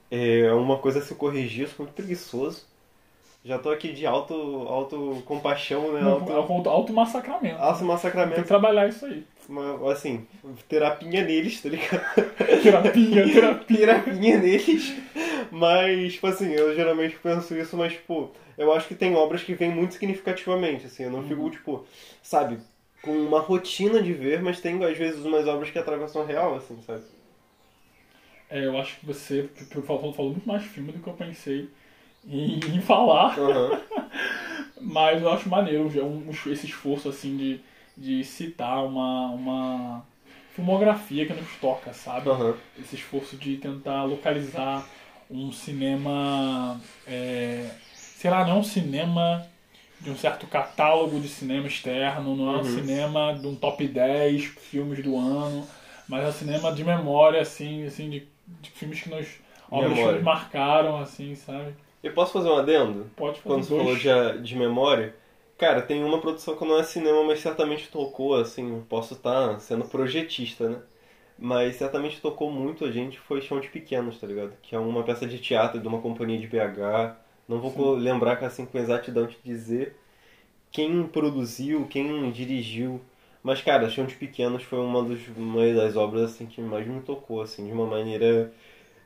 [0.09, 2.65] É uma coisa a se corrigir, eu sou muito preguiçoso.
[3.43, 6.01] Já tô aqui de auto, auto compaixão, né?
[6.01, 7.57] Não, Auto, auto, auto massacramento.
[7.57, 8.43] auto Tem que massacramento.
[8.47, 9.23] trabalhar isso aí.
[9.49, 10.25] Mas, Assim,
[10.69, 12.01] terapia neles, tá ligado?
[12.63, 13.77] Terapia, terapia.
[13.77, 14.93] terapia neles.
[15.51, 19.53] Mas, tipo assim, eu geralmente penso isso, mas, tipo, eu acho que tem obras que
[19.53, 21.03] vêm muito significativamente, assim.
[21.03, 21.85] Eu não fico, tipo,
[22.21, 22.57] sabe,
[23.07, 26.77] com uma rotina de ver, mas tem, às vezes, umas obras que atravessam real, assim,
[26.85, 27.01] sabe?
[28.49, 29.49] É, eu acho que você
[29.85, 31.69] falou, falou muito mais filme do que eu pensei
[32.27, 33.37] em, em falar.
[33.39, 33.81] Aham.
[34.79, 37.59] Mas eu acho maneiro um- esse esforço assim de,
[37.97, 40.05] de citar uma, uma
[40.53, 42.29] filmografia que nos toca, sabe?
[42.29, 42.55] Aham.
[42.79, 44.87] Esse esforço de tentar localizar
[45.29, 49.45] um cinema, é, sei lá, não um cinema
[49.99, 52.63] de um certo catálogo de cinema externo, não é um Uhum.
[52.63, 55.67] cinema de um top 10 filmes do ano,
[56.07, 58.27] mas é um cinema de memória, assim, assim de,
[58.61, 59.27] de filmes que nos
[59.71, 61.73] obras que nos marcaram, assim, sabe?
[62.01, 63.09] Eu posso fazer um adendo?
[63.15, 64.07] Pode fazer Quando você falou de,
[64.41, 65.15] de memória,
[65.57, 69.85] cara, tem uma produção que não é cinema, mas certamente tocou, assim, posso estar sendo
[69.85, 70.81] projetista, né?
[71.37, 74.53] Mas certamente tocou muito a gente, foi Chão de Pequenos, tá ligado?
[74.61, 77.17] Que é uma peça de teatro de uma companhia de BH.
[77.47, 79.95] Não vou co- lembrar assim com exatidão te dizer
[80.71, 83.01] quem produziu, quem dirigiu.
[83.43, 87.01] Mas, cara, Chão de Pequenos foi uma, dos, uma das obras assim, que mais me
[87.01, 88.53] tocou, assim, de uma maneira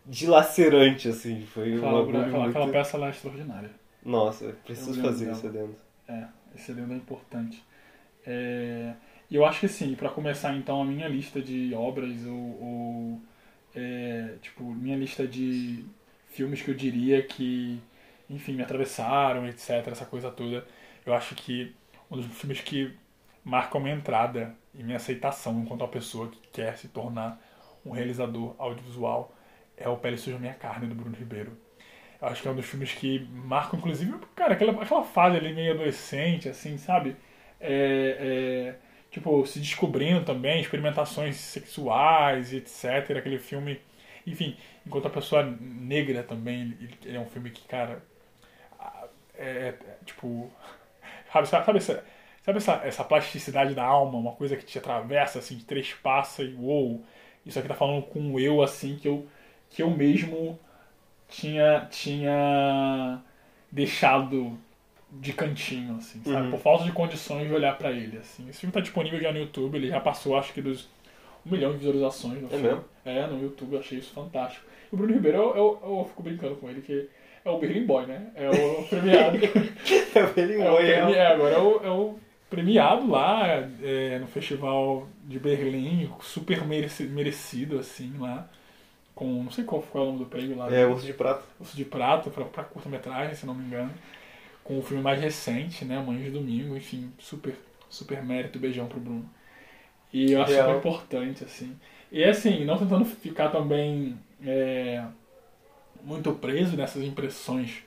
[0.05, 1.41] dilacerante, assim.
[1.45, 2.71] Foi Aquela, uma obra- aquela, aquela muito...
[2.71, 3.71] peça lá é extraordinária.
[4.05, 5.75] Nossa, preciso Eu fazer isso adendo.
[6.07, 7.63] É, esse adendo é importante.
[8.25, 8.93] É,
[9.29, 13.21] E eu acho que sim, para começar então a minha lista de obras ou, ou,
[13.75, 15.85] é, tipo, minha lista de
[16.29, 17.79] filmes que eu diria que,
[18.33, 20.65] enfim, me atravessaram, etc, essa coisa toda.
[21.05, 21.75] Eu acho que
[22.09, 22.95] um dos filmes que
[23.43, 27.41] marcam minha entrada e minha aceitação enquanto uma pessoa que quer se tornar
[27.85, 29.35] um realizador audiovisual
[29.77, 31.57] é o Pele Suja Minha Carne, do Bruno Ribeiro.
[32.21, 35.53] Eu acho que é um dos filmes que marcam, inclusive, cara, aquela, aquela fase ali
[35.53, 37.15] meio adolescente, assim, sabe?
[37.59, 43.17] É, é, tipo, se descobrindo também, experimentações sexuais etc.
[43.19, 43.79] Aquele filme,
[44.25, 48.10] enfim, enquanto a pessoa negra também, ele, ele é um filme que, cara, a-
[49.41, 49.75] é, é,
[50.05, 50.51] tipo,
[51.31, 52.03] sabe, sabe, sabe essa,
[52.43, 56.53] sabe essa, essa plasticidade da alma, uma coisa que te atravessa, assim, te trespassa e
[56.55, 57.03] uou,
[57.45, 59.27] isso aqui tá falando com o eu, assim, que eu,
[59.69, 60.59] que eu mesmo
[61.27, 63.21] tinha, tinha
[63.71, 64.57] deixado
[65.11, 66.45] de cantinho, assim, sabe?
[66.45, 66.51] Uhum.
[66.51, 68.47] Por falta de condições de olhar pra ele, assim.
[68.49, 70.87] Esse filme tá disponível já no YouTube, ele já passou, acho que, dos
[71.45, 72.67] um milhão de visualizações no É filme.
[72.67, 72.85] mesmo?
[73.03, 74.65] É, no YouTube, eu achei isso fantástico.
[74.91, 77.09] E o Bruno Ribeiro, eu, eu, eu fico brincando com ele, que
[77.43, 78.27] é o Berlim Boy, né?
[78.35, 79.37] É o premiado.
[79.37, 79.47] Ele
[80.13, 80.27] É, o
[80.77, 83.47] premi- é, agora é o, é o premiado lá
[83.81, 88.47] é, no Festival de Berlim, super mereci- merecido, assim, lá.
[89.15, 90.73] Com, não sei qual foi o nome do prêmio lá.
[90.73, 91.43] É, Urso de Prata.
[91.59, 93.91] Urso de Prata, pra, pra curta-metragem, se não me engano.
[94.63, 95.99] Com o filme mais recente, né?
[95.99, 97.55] Mães de Domingo, enfim, super,
[97.89, 99.27] super mérito, beijão pro Bruno.
[100.13, 100.65] E eu acho Real.
[100.67, 101.75] super importante, assim.
[102.11, 105.03] E assim, não tentando ficar também é,
[106.03, 107.83] muito preso nessas impressões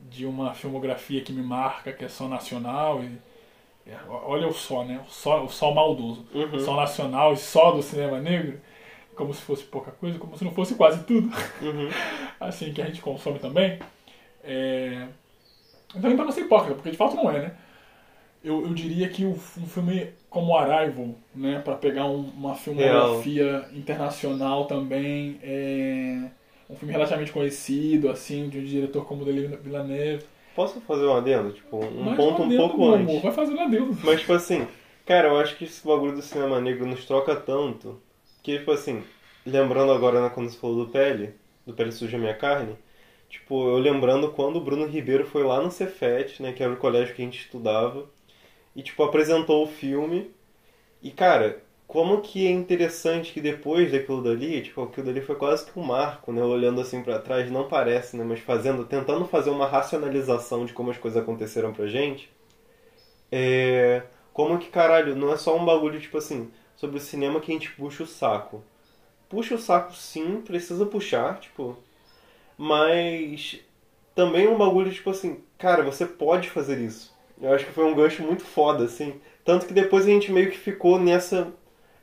[0.00, 3.18] de uma filmografia que me marca, que é só nacional e
[3.86, 5.00] é, olha o só, né?
[5.06, 6.26] O só, o só maldoso.
[6.34, 6.60] Uhum.
[6.60, 8.60] Só nacional e só do cinema negro,
[9.16, 11.28] como se fosse pouca coisa, como se não fosse quase tudo
[11.62, 11.90] Uhum.
[12.40, 13.78] assim, que a gente consome também.
[14.44, 15.08] É...
[15.94, 17.56] Então, para não ser hipócrita, porque de fato não é, né?
[18.42, 23.68] Eu, eu diria que o- um filme como Arrival, né, para pegar um- uma filmografia
[23.74, 26.30] internacional também, é
[26.68, 30.24] um filme relativamente conhecido, assim, de um diretor como Denis Villeneuve.
[30.54, 31.52] Posso fazer um adendo?
[31.52, 33.08] Tipo, um Mas ponto um adendo, pouco meu antes.
[33.10, 33.96] amor, Vai fazendo adendo.
[34.02, 34.66] Mas, tipo assim,
[35.06, 38.00] cara, eu acho que esse bagulho do cinema negro nos troca tanto
[38.42, 39.04] que, tipo assim,
[39.46, 41.34] lembrando agora né, quando você falou do Pele,
[41.66, 42.76] do Pele Suja Minha Carne,
[43.28, 46.76] tipo, eu lembrando quando o Bruno Ribeiro foi lá no Cefet, né, que era o
[46.76, 48.06] colégio que a gente estudava,
[48.74, 50.30] e, tipo, apresentou o filme,
[51.02, 55.64] e, cara, como que é interessante que depois daquilo dali, tipo, aquilo dali foi quase
[55.64, 56.42] que um marco, né?
[56.42, 58.22] Olhando assim pra trás, não parece, né?
[58.24, 62.30] Mas fazendo, tentando fazer uma racionalização de como as coisas aconteceram pra gente.
[63.32, 64.02] É.
[64.34, 67.54] Como que, caralho, não é só um bagulho, tipo assim, sobre o cinema que a
[67.54, 68.62] gente puxa o saco.
[69.28, 71.76] Puxa o saco sim, precisa puxar, tipo.
[72.58, 73.60] Mas
[74.14, 77.16] também é um bagulho, tipo assim, cara, você pode fazer isso.
[77.40, 79.20] Eu acho que foi um gancho muito foda, assim.
[79.44, 81.52] Tanto que depois a gente meio que ficou nessa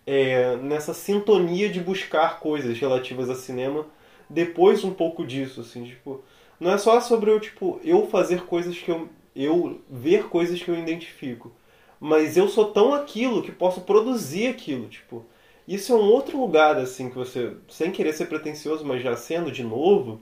[0.05, 3.85] é, nessa sintonia de buscar coisas relativas a cinema
[4.29, 6.23] depois um pouco disso, assim, tipo,
[6.59, 10.69] não é só sobre eu, tipo, eu fazer coisas que eu, eu ver coisas que
[10.69, 11.51] eu identifico,
[11.99, 15.25] mas eu sou tão aquilo que posso produzir aquilo, tipo,
[15.67, 19.51] isso é um outro lugar, assim, que você, sem querer ser pretencioso, mas já sendo
[19.51, 20.19] de novo,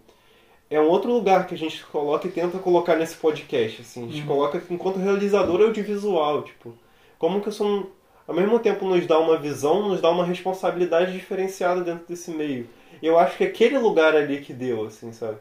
[0.70, 4.08] é um outro lugar que a gente coloca e tenta colocar nesse podcast, assim, a
[4.08, 4.28] gente uhum.
[4.28, 6.74] coloca enquanto realizador audiovisual, tipo,
[7.18, 7.86] como que eu sou um
[8.28, 12.70] ao mesmo tempo nos dá uma visão, nos dá uma responsabilidade diferenciada dentro desse meio.
[13.02, 15.38] Eu acho que aquele lugar ali que deu, assim, sabe?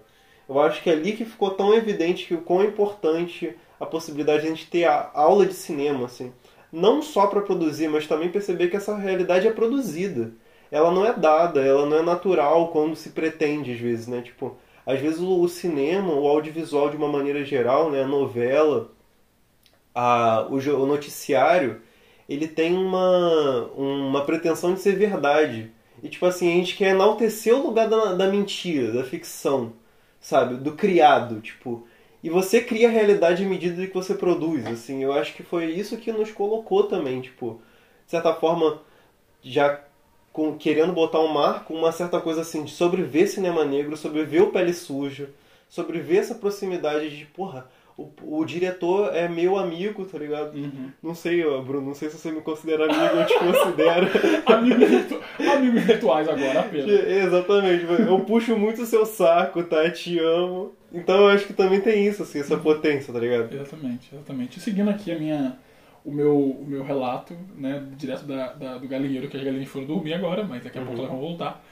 [0.49, 4.43] Eu acho que é ali que ficou tão evidente que o quão importante a possibilidade
[4.43, 6.33] de a gente ter a aula de cinema, assim.
[6.73, 10.33] Não só para produzir, mas também perceber que essa realidade é produzida.
[10.71, 14.23] Ela não é dada, ela não é natural quando se pretende, às vezes, né?
[14.23, 18.03] Tipo, às vezes o cinema, o audiovisual de uma maneira geral, né?
[18.03, 18.91] A novela,
[19.95, 21.81] a, o, o noticiário
[22.33, 25.71] ele tem uma, uma pretensão de ser verdade.
[26.03, 29.73] E, tipo assim, a gente quer enaltecer o lugar da, da mentira, da ficção,
[30.21, 30.57] sabe?
[30.57, 31.87] Do criado, tipo...
[32.23, 35.03] E você cria a realidade à medida que você produz, assim.
[35.03, 37.61] Eu acho que foi isso que nos colocou também, tipo...
[38.05, 38.81] De certa forma,
[39.43, 39.81] já
[40.33, 44.51] com, querendo botar um marco, uma certa coisa assim, de sobreviver cinema negro, sobreviver o
[44.51, 45.31] Pele Suja,
[45.69, 50.57] sobreviver essa proximidade de, porra o, o diretor é meu amigo, tá ligado?
[50.57, 50.91] Uhum.
[51.03, 54.07] Não sei, Bruno, não sei se você me considera amigo, eu te considero.
[54.47, 55.21] amigos, virtu...
[55.39, 56.89] amigos virtuais agora, apenas.
[56.89, 59.91] Exatamente, eu puxo muito o seu saco, tá?
[59.91, 60.73] Te amo.
[60.93, 63.53] Então eu acho que também tem isso, assim, essa potência, tá ligado?
[63.55, 64.59] Exatamente, exatamente.
[64.59, 65.59] E seguindo aqui a minha,
[66.05, 69.87] o, meu, o meu relato, né, direto da, da do galinheiro, que as galinhas foram
[69.87, 70.87] dormir agora, mas daqui a uhum.
[70.89, 71.65] pouco elas vão voltar.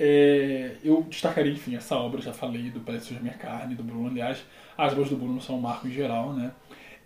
[0.00, 4.44] É, eu destacaria, enfim, essa obra, já falei do Parece Minha Carne, do Bruno, aliás,
[4.76, 6.52] as obras do Bruno são um marco em geral, né?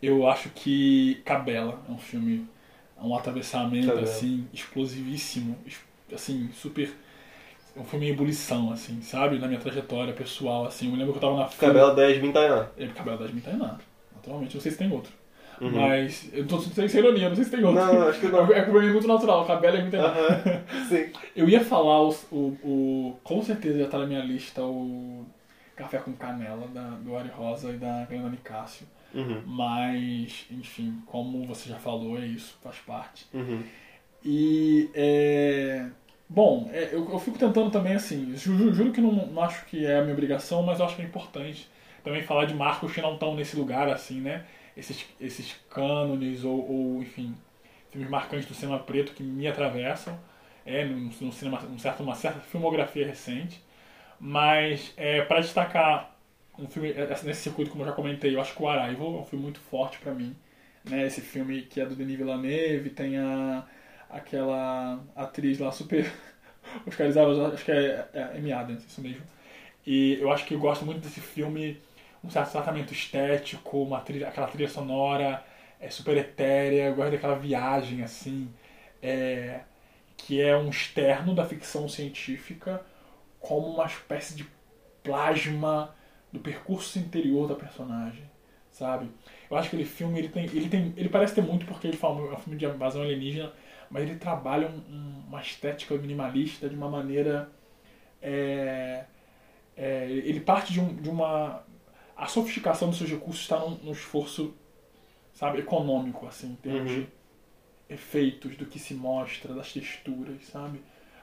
[0.02, 2.46] Eu acho que Cabela é um filme,
[2.98, 4.04] é um atravessamento, Cabela.
[4.04, 5.56] assim, explosivíssimo,
[6.12, 6.90] assim, super...
[7.74, 9.38] Um filme em ebulição, assim, sabe?
[9.38, 10.84] Na minha trajetória pessoal, assim.
[10.84, 11.48] Eu me lembro que eu tava na.
[11.48, 12.68] Cabela 10 Mintainá.
[12.76, 13.78] É, Cabela 10 Mintainá,
[14.14, 14.54] naturalmente.
[14.54, 15.10] Não sei se tem outro.
[15.62, 15.70] Uhum.
[15.70, 17.80] Mas eu tô sem ironia, não sei se tem outro.
[17.80, 18.42] Não, acho que não.
[18.52, 20.82] É, é muito natural, Cabela é muito uhum.
[20.88, 21.12] Sim.
[21.36, 25.24] Eu ia falar o, o, o, Com certeza já tá na minha lista o
[25.76, 28.86] Café com Canela, da, do Ari Rosa e da Glenda Nicásio.
[29.14, 29.40] Uhum.
[29.46, 33.26] Mas, enfim, como você já falou, é isso, faz parte.
[33.32, 33.62] Uhum.
[34.24, 35.86] E, é,
[36.28, 39.86] bom, é, eu, eu fico tentando também, assim, juro, juro que não, não acho que
[39.86, 41.68] é a minha obrigação, mas eu acho que é importante
[42.02, 44.44] também falar de marcos que não estão nesse lugar, assim, né?
[44.76, 47.36] Esses, esses cânones ou, ou, enfim,
[47.90, 50.18] filmes marcantes do cinema preto que me atravessam,
[50.64, 53.62] é, no, no cinema, um certo, uma certa filmografia recente.
[54.18, 56.16] Mas é, para destacar
[56.58, 59.20] um filme é, nesse circuito, como eu já comentei, eu acho que o Arrival é
[59.20, 60.34] um filme muito forte para mim.
[60.84, 61.06] Né?
[61.06, 63.64] Esse filme que é do Denis Villeneuve, tem a,
[64.10, 66.10] aquela atriz lá super
[66.86, 69.22] oscarizada, acho que é, é Amy Adams, isso mesmo.
[69.86, 71.78] E eu acho que eu gosto muito desse filme,
[72.22, 75.44] um certo tratamento estético, uma trilha, aquela trilha sonora
[75.80, 78.48] é super etérea, eu gosto daquela viagem assim,
[79.02, 79.60] é,
[80.16, 82.84] que é um externo da ficção científica
[83.40, 84.46] como uma espécie de
[85.02, 85.94] plasma
[86.32, 88.22] do percurso interior da personagem,
[88.70, 89.10] sabe?
[89.50, 91.96] Eu acho que aquele filme ele tem, ele tem, ele parece ter muito porque ele
[91.96, 93.52] fala é um filme de invasão alienígena,
[93.90, 97.50] mas ele trabalha um, uma estética minimalista de uma maneira
[98.22, 99.04] é,
[99.76, 101.64] é, ele parte de, um, de, uma
[102.22, 104.54] a sofisticação dos seus recursos está num, num esforço
[105.32, 107.00] sabe econômico assim em termos uhum.
[107.00, 107.08] de
[107.88, 110.80] efeitos do que se mostra das texturas sabe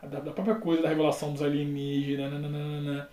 [0.07, 2.31] da, da própria coisa da revelação dos alienígenas.
[2.31, 3.09] Nananana.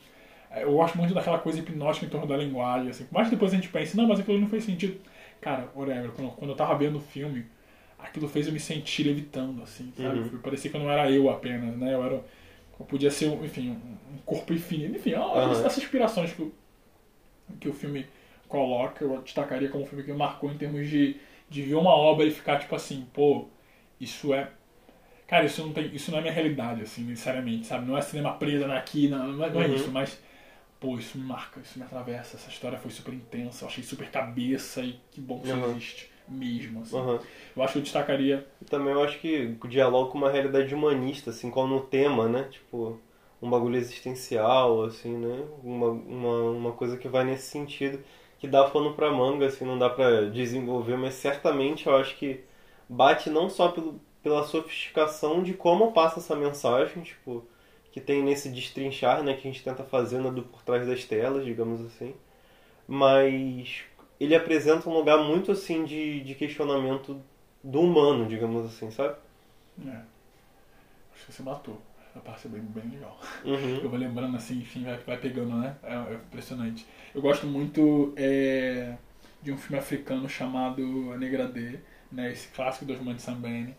[0.51, 2.91] É, eu gosto muito daquela coisa hipnótica em torno da linguagem.
[2.91, 3.07] Assim.
[3.11, 5.01] Mas depois a gente pensa, não, mas aquilo não fez sentido.
[5.41, 7.47] Cara, whatever, quando, quando eu tava vendo o filme,
[7.99, 10.19] aquilo fez eu me sentir levitando, assim, sabe?
[10.21, 10.39] Uhum.
[10.39, 11.95] Parecia que eu não era eu apenas, né?
[11.95, 12.25] Eu era.
[12.79, 14.97] Eu podia ser, enfim, um corpo infinito.
[14.97, 15.53] Enfim, uhum.
[15.53, 16.53] essas inspirações que
[17.61, 18.07] que o filme
[18.49, 21.17] coloca, eu destacaria como um filme que marcou em termos de,
[21.49, 23.47] de ver uma obra e ficar tipo assim, pô,
[24.01, 24.51] isso é
[25.27, 27.85] Cara, isso não, tem, isso não é minha realidade, assim, necessariamente, sabe?
[27.85, 29.75] Não é cinema preso aqui, não, não, é, não é uhum.
[29.75, 30.21] isso, mas,
[30.79, 32.37] pô, isso me marca, isso me atravessa.
[32.37, 35.59] Essa história foi super intensa, eu achei super cabeça e que bom que uhum.
[35.59, 36.11] isso existe.
[36.29, 36.83] mesmo.
[36.83, 36.97] Assim.
[36.97, 37.19] Aham.
[37.57, 38.47] Eu acho que eu destacaria.
[38.63, 42.29] E também eu acho que o diálogo com uma realidade humanista, assim, como no tema,
[42.29, 42.45] né?
[42.49, 43.01] Tipo,
[43.43, 45.45] um bagulho existencial, assim, né?
[45.63, 48.03] Uma, uma, uma coisa que vai nesse sentido,
[48.39, 52.45] que dá pano pra manga, assim, não dá pra desenvolver, mas certamente eu acho que
[52.89, 57.45] bate não só pelo, pela sofisticação de como passa essa mensagem, tipo,
[57.93, 61.05] que tem nesse destrinchar, né, que a gente tenta fazer né, do por trás das
[61.05, 62.15] telas, digamos assim,
[62.89, 63.85] mas
[64.21, 67.21] ele apresenta um lugar muito, assim, de, de questionamento
[67.63, 69.17] do humano, digamos assim, sabe?
[69.85, 70.05] É,
[71.15, 71.81] acho que você matou.
[72.17, 73.21] A parte é bem, bem legal.
[73.45, 73.81] Uhum.
[73.83, 75.77] Eu vou lembrando assim, enfim, vai, vai pegando, né?
[75.83, 76.87] É, é impressionante.
[77.15, 78.95] Eu gosto muito é,
[79.43, 81.79] de um filme africano chamado A Negra D,
[82.11, 82.33] né?
[82.33, 83.75] Esse clássico do Osman Sambene.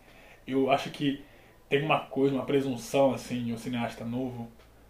[0.46, 1.22] Eu acho que
[1.68, 4.48] tem uma coisa, uma presunção, assim, de um cineasta novo,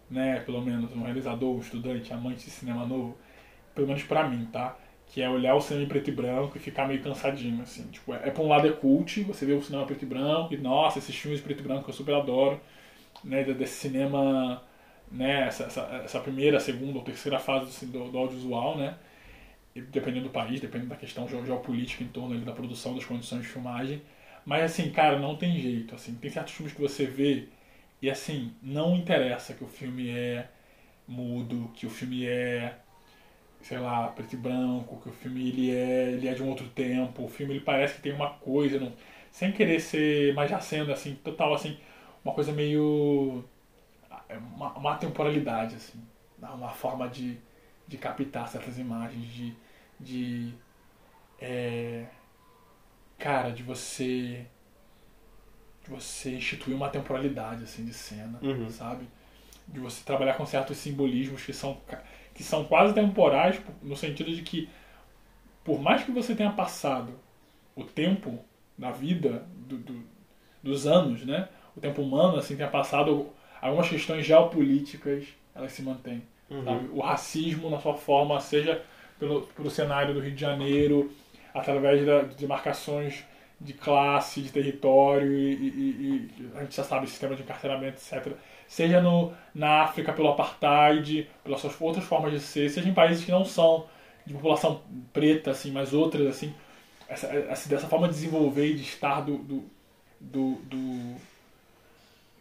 [0.09, 0.41] né?
[0.41, 3.17] Pelo menos um realizador, um estudante, amante de cinema novo,
[3.73, 4.77] pelo menos pra mim, tá?
[5.07, 7.87] Que é olhar o cinema em preto e branco e ficar meio cansadinho, assim.
[7.87, 10.53] Tipo, é, é por um lado é cult, você vê o cinema preto e branco
[10.53, 12.61] e, nossa, esses filmes preto e branco eu super adoro,
[13.23, 13.43] né?
[13.43, 14.61] Desse cinema,
[15.11, 15.47] né?
[15.47, 18.97] Essa, essa, essa primeira, segunda ou terceira fase do, do audiovisual, né?
[19.75, 23.43] Dependendo do país, dependendo da questão geo- geopolítica em torno ali da produção, das condições
[23.43, 24.01] de filmagem.
[24.45, 26.15] Mas assim, cara, não tem jeito, assim.
[26.15, 27.47] Tem certos filmes que você vê
[28.01, 30.49] e assim, não interessa que o filme é
[31.07, 32.75] mudo, que o filme é,
[33.61, 36.67] sei lá, preto e branco, que o filme ele é, ele é de um outro
[36.69, 38.93] tempo, o filme ele parece que tem uma coisa, não,
[39.31, 41.77] sem querer ser, mas já sendo assim, total assim,
[42.29, 43.43] uma coisa meio
[44.55, 45.99] uma, uma temporalidade assim,
[46.39, 47.37] uma forma de,
[47.87, 49.55] de captar certas imagens, de,
[49.99, 50.53] de
[51.41, 52.05] é,
[53.17, 54.45] cara, de você
[55.83, 58.69] de você instituir uma temporalidade assim de cena, Uhum.
[58.69, 59.07] sabe?
[59.67, 61.79] De você trabalhar com certos simbolismos que são
[62.33, 64.69] que são quase temporais no sentido de que
[65.63, 67.13] por mais que você tenha passado
[67.75, 68.39] o tempo
[68.77, 70.05] da vida do, do-
[70.63, 71.49] dos anos, né?
[71.79, 73.27] O tempo humano assim tenha passado
[73.61, 76.21] algumas questões geopolíticas, elas se mantêm.
[76.49, 76.89] Uhum.
[76.93, 78.81] O racismo na sua forma, seja
[79.17, 81.09] pelo, pelo cenário do Rio de Janeiro,
[81.53, 83.23] através da, de marcações
[83.61, 88.33] de classe, de território, e, e- e- a gente já sabe, sistema de encarceramento, etc.
[88.67, 93.23] Seja no, na África pelo apartheid, pelas suas outras formas de ser, seja em países
[93.25, 93.85] que não são
[94.25, 94.81] de população
[95.13, 96.53] preta, assim, mas outras, assim,
[97.07, 99.63] essa, essa- dessa forma de desenvolver e de estar do, do,
[100.19, 101.15] do, do,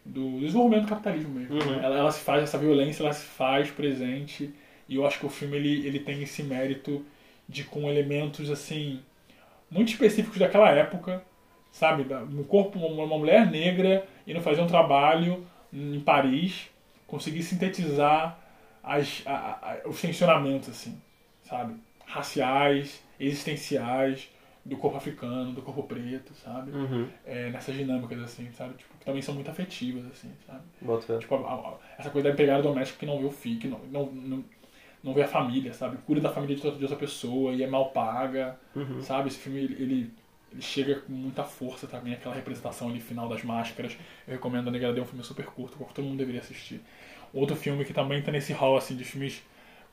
[0.09, 1.55] do desenvolvimento do capitalismo mesmo.
[1.55, 1.81] Uhum.
[1.81, 4.51] Ela, ela se faz, essa violência, ela se faz presente,
[4.89, 7.05] e eu acho que o filme ele, ele tem esse mérito
[7.49, 9.01] de com elementos, assim,
[9.71, 11.23] muito específicos daquela época,
[11.73, 12.05] sabe?
[12.31, 16.69] No corpo, uma, uma mulher negra indo fazer um trabalho em Paris,
[17.07, 18.39] conseguir sintetizar
[18.83, 21.01] as, a- a- os tensionamentos, assim,
[21.43, 21.75] sabe?
[22.07, 24.31] Raciais, existenciais,
[24.69, 26.71] do corpo africano, do corpo preto, sabe?
[26.73, 27.09] Uhum.
[27.25, 28.75] É, nessas dinâmicas, assim, sabe?
[28.75, 30.61] Tipo, que também são muito afetivas, assim, sabe?
[30.83, 31.19] Bota.
[31.19, 33.79] Tipo, a- a- essa coisa da empregada doméstica que não vê o filho, que não,
[33.91, 34.45] não, não,
[35.03, 35.97] não vê a família, sabe?
[36.07, 39.01] Cuida da família de outra, pessoa e é mal paga, Uhum.
[39.03, 39.29] sabe?
[39.29, 40.13] Esse filme, ele, ele,
[40.61, 43.97] chega com muita força também, aquela representação ali final das máscaras.
[44.27, 46.81] Eu recomendo A Negra é um filme super curto, que todo mundo deveria assistir.
[47.33, 49.43] Outro filme que também tá nesse hall, assim, de filmes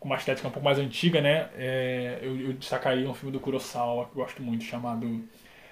[0.05, 1.49] uma estética um pouco mais antiga, né?
[1.57, 5.23] É, eu, eu destacaria um filme do Kurosawa, que eu gosto muito, chamado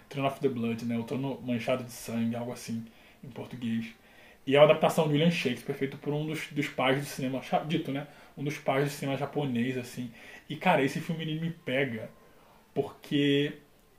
[0.09, 0.97] Throne of the Blood, né?
[0.97, 2.83] O Trono Manchado de Sangue, algo assim,
[3.23, 3.85] em português.
[4.45, 7.41] E é uma adaptação de William Shakespeare, feito por um dos, dos pais do cinema,
[7.67, 8.07] dito, né?
[8.37, 10.11] Um dos pais do cinema japonês, assim.
[10.49, 12.09] E, cara, esse filme ele me pega
[12.73, 13.53] porque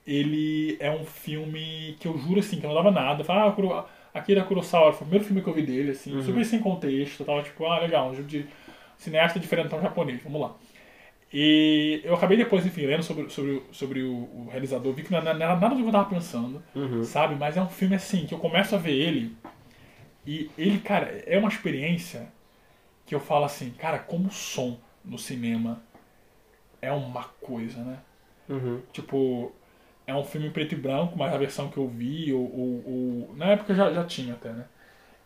[0.06, 3.22] ele é um filme que eu juro, assim, que eu não dava nada.
[3.22, 6.12] Eu falava, ah, Kuro- Akira Kurosawa, foi o primeiro filme que eu vi dele, assim,
[6.22, 7.20] super sem contexto.
[7.20, 8.46] Eu tava tipo, ah, legal, um de
[8.98, 10.54] cineasta diferentão japonês, vamos lá.
[11.32, 15.10] E eu acabei depois, enfim, lendo sobre, sobre, o- sobre o, o realizador, vi que
[15.12, 17.02] não era nada do que eu tava pensando, Uhum.
[17.04, 17.34] sabe?
[17.34, 19.36] Mas é um filme assim, que eu começo a ver ele,
[20.26, 22.28] e ele, cara, é uma experiência
[23.06, 25.82] que eu falo assim, cara, como o som no cinema
[26.80, 27.98] é uma coisa, né?
[28.48, 28.82] Uhum.
[28.92, 29.52] Tipo,
[30.06, 32.84] é um filme em preto e branco, mas a versão que eu vi, ou, ou-
[33.30, 34.66] ou- na época já, já tinha até, né?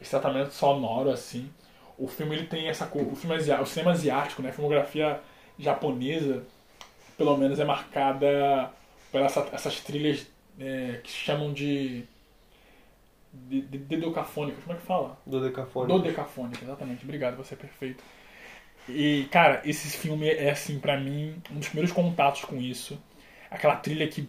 [0.01, 1.51] Esse tratamento sonoro, assim.
[1.99, 3.03] O filme ele tem essa cor.
[3.03, 4.51] O, filme asi- o cinema asiático, né?
[4.51, 5.21] A filmografia
[5.59, 6.45] japonesa,
[7.17, 8.71] pelo menos, é marcada
[9.11, 10.27] por essa- essas trilhas
[10.61, 12.05] é, que se chamam de.
[13.33, 14.63] de, de dedocafônicas.
[14.65, 15.19] Como é que fala?
[15.27, 15.89] Do Decafone.
[15.89, 17.05] Dodecafônica, exatamente.
[17.05, 18.03] Obrigado, você é perfeito.
[18.89, 22.99] E, cara, esse filme é, assim, pra mim, um dos primeiros contatos com isso.
[23.51, 24.29] Aquela trilha que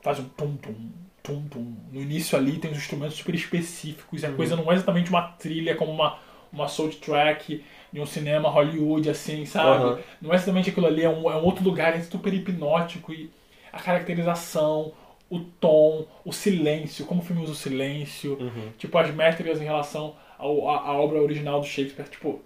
[0.00, 0.90] faz um tum-tum,
[1.22, 1.76] tum-tum.
[1.92, 4.22] No início ali tem uns instrumentos super específicos.
[4.22, 6.18] E a coisa não é exatamente uma trilha como uma,
[6.52, 9.84] uma soundtrack de um cinema Hollywood, assim, sabe?
[9.84, 9.98] Aham.
[10.20, 13.12] Não é exatamente aquilo ali, é um, é um outro lugar, é super hipnótico.
[13.12, 13.30] E
[13.72, 14.92] a caracterização,
[15.30, 18.68] o tom, o silêncio, como o filme usa o silêncio, Uhum.
[18.78, 22.08] tipo, as métricas em relação ao, à, à obra original do Shakespeare.
[22.08, 22.40] Tipo,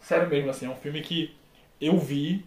[0.00, 1.34] sério mesmo, assim, é um filme que
[1.80, 2.44] eu vi,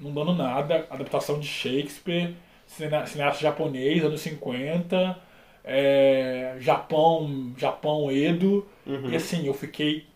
[0.00, 2.34] não dando nada, adaptação de Shakespeare,
[2.66, 5.18] cine- cineasta japonês, anos 50,
[5.62, 9.10] é, Japão, Japão, Edo, Uhum.
[9.10, 10.06] e assim, eu fiquei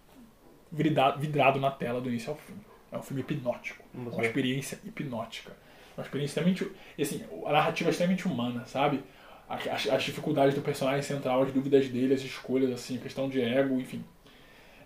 [0.70, 2.54] vidrado, vidrado na tela do início ao fim.
[2.90, 4.08] É um filme hipnótico, Uhum.
[4.08, 5.52] uma experiência hipnótica.
[5.96, 6.70] Uma experiência extremamente.
[7.00, 9.02] assim, a narrativa é extremamente humana, sabe?
[9.48, 13.40] As, as dificuldades do personagem central, as dúvidas dele, as escolhas, assim, a questão de
[13.40, 14.04] ego, enfim.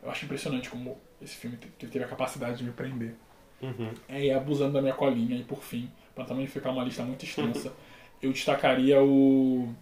[0.02, 3.14] Eu acho impressionante como esse filme te- teve a capacidade de me prender.
[3.60, 3.90] Uhum.
[4.08, 7.24] É, e abusando da minha colinha, e por fim, para também ficar uma lista muito
[7.24, 7.72] extensa,
[8.22, 9.72] eu destacaria o.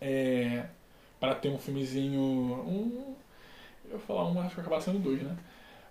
[0.00, 0.64] É,
[1.20, 2.20] para ter um filmezinho.
[2.20, 3.14] Um,
[3.84, 5.36] eu vou falar um, acho que vai acabar sendo dois, né?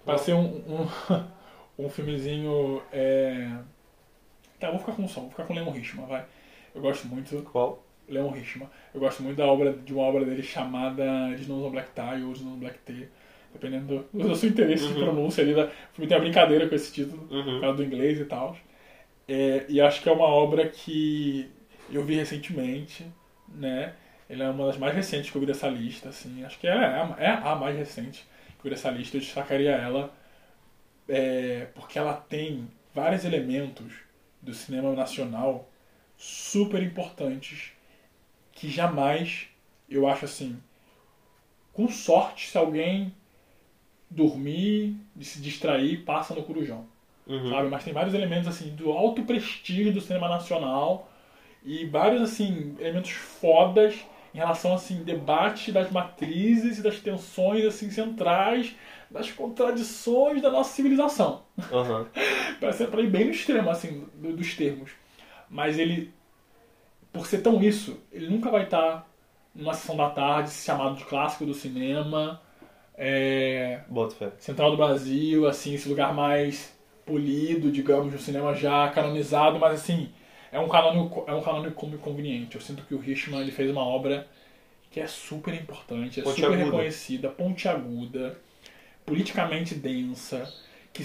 [0.05, 0.87] Para ser um, um,
[1.85, 2.81] um filmezinho.
[2.91, 3.57] É,
[4.59, 6.25] tá, vou ficar com um som, vou ficar com o Leon Richman, vai.
[6.75, 7.41] Eu gosto muito.
[7.51, 7.83] Qual?
[8.09, 8.67] Leon Richman.
[8.93, 12.03] Eu gosto muito da obra, de uma obra dele chamada Eles Não Usam Black Tie
[12.21, 13.07] ou Eles Não Usam Black T.
[13.53, 15.03] Dependendo do, do seu interesse de Uhum.
[15.05, 15.53] pronúncia ali.
[15.53, 17.43] Da, o filme tem uma brincadeira com esse título, Uhum.
[17.43, 18.57] por causa do inglês e tal.
[19.27, 21.49] É, e acho que é uma obra que
[21.91, 23.05] eu vi recentemente,
[23.47, 23.93] né?
[24.29, 26.43] Ela é uma das mais recentes que eu vi dessa lista, assim.
[26.43, 28.25] Acho que é, a- é a mais recente
[28.59, 29.17] que eu vi dessa lista.
[29.17, 30.13] Eu destacaria ela
[31.07, 33.93] é, porque ela tem vários elementos
[34.41, 35.69] do cinema nacional
[36.17, 37.71] super importantes
[38.53, 39.47] que jamais,
[39.89, 40.59] eu acho assim,
[41.73, 43.13] com sorte, se alguém
[44.09, 46.87] dormir, se distrair, passa no Corujão
[47.25, 47.49] Uhum.
[47.49, 47.69] sabe?
[47.69, 51.09] Mas tem vários elementos assim do alto prestígio do cinema nacional
[51.63, 53.95] e vários assim elementos fodas
[54.33, 58.75] em relação assim debate das matrizes e das tensões assim centrais
[59.09, 61.43] das contradições da nossa civilização.
[61.71, 62.07] Aham.
[62.59, 64.91] Parece para ir bem no extremo assim do- dos termos.
[65.49, 66.11] Mas ele
[67.11, 69.07] por ser tão isso, ele nunca vai estar
[69.53, 72.41] numa sessão da tarde chamado de clássico do cinema.
[72.95, 73.81] É.
[74.39, 76.75] Central do Brasil, assim, esse lugar mais
[77.05, 80.09] polido, digamos, do cinema já canonizado, mas assim,
[80.53, 82.55] é um canônico, é um canônico como conveniente.
[82.55, 84.27] Eu sinto que o Richman ele fez uma obra
[84.91, 86.65] que é super importante, é super Pontiaguda.
[86.65, 88.39] reconhecida, pontiaguda,
[89.05, 90.51] politicamente densa,
[90.93, 91.03] que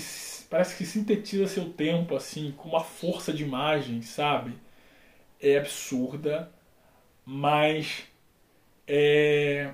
[0.50, 4.54] parece que sintetiza seu tempo assim com uma força de imagem, sabe?
[5.40, 6.50] É absurda,
[7.24, 8.04] mas
[8.86, 9.72] é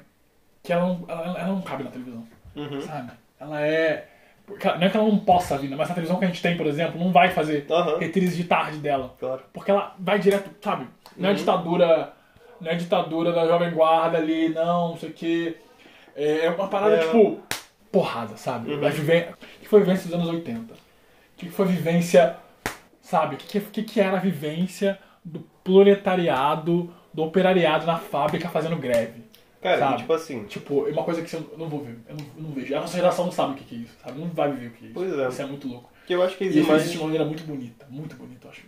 [0.62, 2.80] que ela não, ela, ela não cabe na televisão Uhum.
[2.80, 3.12] sabe?
[3.38, 4.08] Ela é.
[4.46, 5.76] Não é que ela não possa vir, né?
[5.76, 7.66] mas a televisão que a gente tem, por exemplo, não vai fazer
[7.98, 9.14] reprise de tarde dela.
[9.18, 9.42] Claro.
[9.52, 10.86] Porque ela vai direto, sabe?
[11.16, 11.38] Não é Uhum.
[11.38, 12.12] ditadura.
[12.60, 15.56] Não é ditadura da Jovem Guarda ali, não, não sei o quê.
[16.14, 16.98] É uma parada, É.
[17.06, 17.40] tipo,
[17.90, 18.72] porrada, sabe?
[18.74, 18.90] Uhum.
[18.90, 19.22] Viven...
[19.30, 20.72] O que foi a vivência dos anos 80?
[20.74, 20.76] O
[21.36, 22.36] que foi a vivência,
[23.00, 23.34] sabe?
[23.36, 29.23] O que, que, que era a vivência do proletariado, do operariado na fábrica fazendo greve?
[29.64, 29.94] Cara, Sabe?
[29.94, 31.96] e tipo assim, Tipo, é uma coisa que eu não vou ver.
[32.06, 32.76] Eu não, eu não vejo.
[32.76, 34.20] A nossa geração não sabe o que é isso, sabe?
[34.20, 34.94] Não vai viver o que é isso.
[34.94, 35.28] Pois é.
[35.28, 35.90] Isso é muito louco.
[36.06, 37.86] que eu acho que E as existe imagens, de uma maneira muito bonita.
[37.88, 38.62] Muito bonita, eu acho.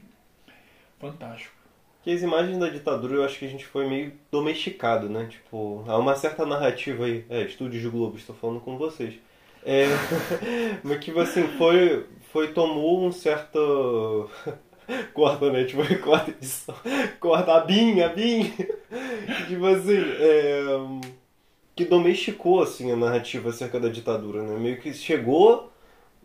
[0.98, 1.54] Fantástico.
[2.02, 5.26] que as imagens da ditadura eu acho que a gente foi meio domesticado, né?
[5.28, 7.26] Tipo, há uma certa narrativa aí.
[7.28, 9.14] É, estúdios de Globo, estou falando com vocês.
[9.64, 9.84] É,
[10.82, 14.30] mas que assim, foi, foi tomou um certo.
[15.12, 15.64] Corta, né?
[15.64, 16.74] Tipo, corta edição.
[17.20, 18.52] Corta a BIM, a BIM.
[19.48, 20.64] tipo assim, é,
[21.74, 24.56] que domesticou assim a narrativa acerca da ditadura, né?
[24.58, 25.72] Meio que chegou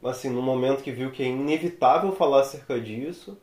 [0.04, 3.38] assim no momento que viu que é inevitável falar acerca disso,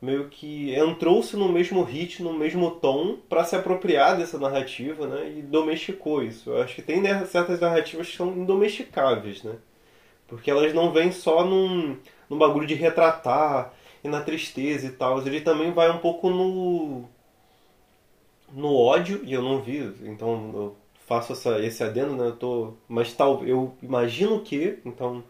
[0.00, 5.32] meio que entrou-se no mesmo ritmo, no mesmo tom para se apropriar dessa narrativa, né?
[5.38, 6.50] E domesticou isso.
[6.50, 9.56] Eu acho que tem certas narrativas que são indomesticáveis, né?
[10.28, 11.96] Porque elas não vêm só num,
[12.28, 13.72] num bagulho de retratar
[14.04, 15.20] e na tristeza e tal.
[15.26, 17.04] Ele também vai um pouco no
[18.52, 20.76] no ódio, e eu não vi, então eu
[21.06, 22.26] faço essa, esse adendo, né?
[22.28, 25.24] Eu tô, mas tal, eu imagino que, então,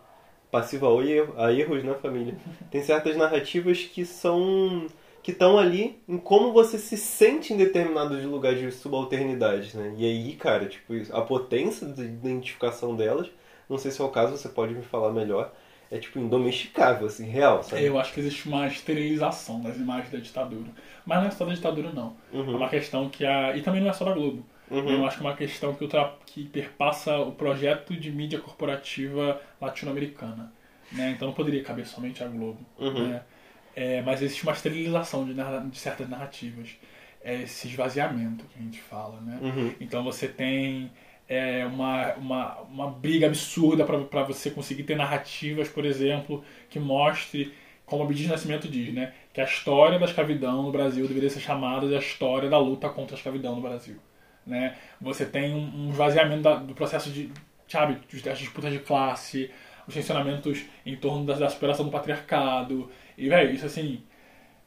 [0.51, 2.37] passiva a erro- a erros, né, família?
[2.71, 4.87] Tem certas narrativas que são
[5.23, 9.95] que estão ali em como você se sente em determinados lugares de subalternidade, né?
[9.99, 13.29] E aí, cara, tipo, a potência de identificação delas,
[13.69, 15.53] não sei se é o caso, você pode me falar melhor,
[15.97, 17.83] é tipo indomesticável, assim, real, sabe?
[17.87, 20.71] Eu acho que existe uma esterilização das imagens da ditadura.
[21.05, 22.17] Mas não é só da ditadura, não.
[22.33, 23.57] É Uhum, uma questão que a.
[23.57, 24.45] E também não é só da Globo.
[24.71, 26.13] uhum, Eu acho que é uma questão que, ultra...
[26.27, 30.53] que perpassa o projeto de mídia corporativa latino-americana.
[30.93, 31.11] Né?
[31.11, 32.65] Então não poderia caber somente a Globo.
[32.79, 33.09] Uhum.
[33.09, 33.23] Né?
[33.75, 36.77] É, mas existe uma esterilização de, narra- de certas narrativas.
[37.23, 39.21] É esse esvaziamento que a gente fala.
[39.21, 39.39] Né?
[39.43, 40.91] uhum, Então você tem
[41.29, 47.53] é, uma, uma, uma briga absurda para você conseguir ter narrativas, por exemplo, que mostre,
[47.87, 49.13] como o Abdias Nascimento diz, né?
[49.33, 52.89] que a história da escravidão no Brasil deveria ser chamada de a história da luta
[52.89, 53.97] contra a escravidão no Brasil.
[54.47, 54.77] Né?
[55.01, 57.31] Você tem um esvaziamento da- do processo de,
[57.69, 59.51] sabe, das disputas de classe,
[59.87, 62.91] os tensionamentos em torno da, da superação do patriarcado.
[63.17, 64.03] E, velho, isso assim.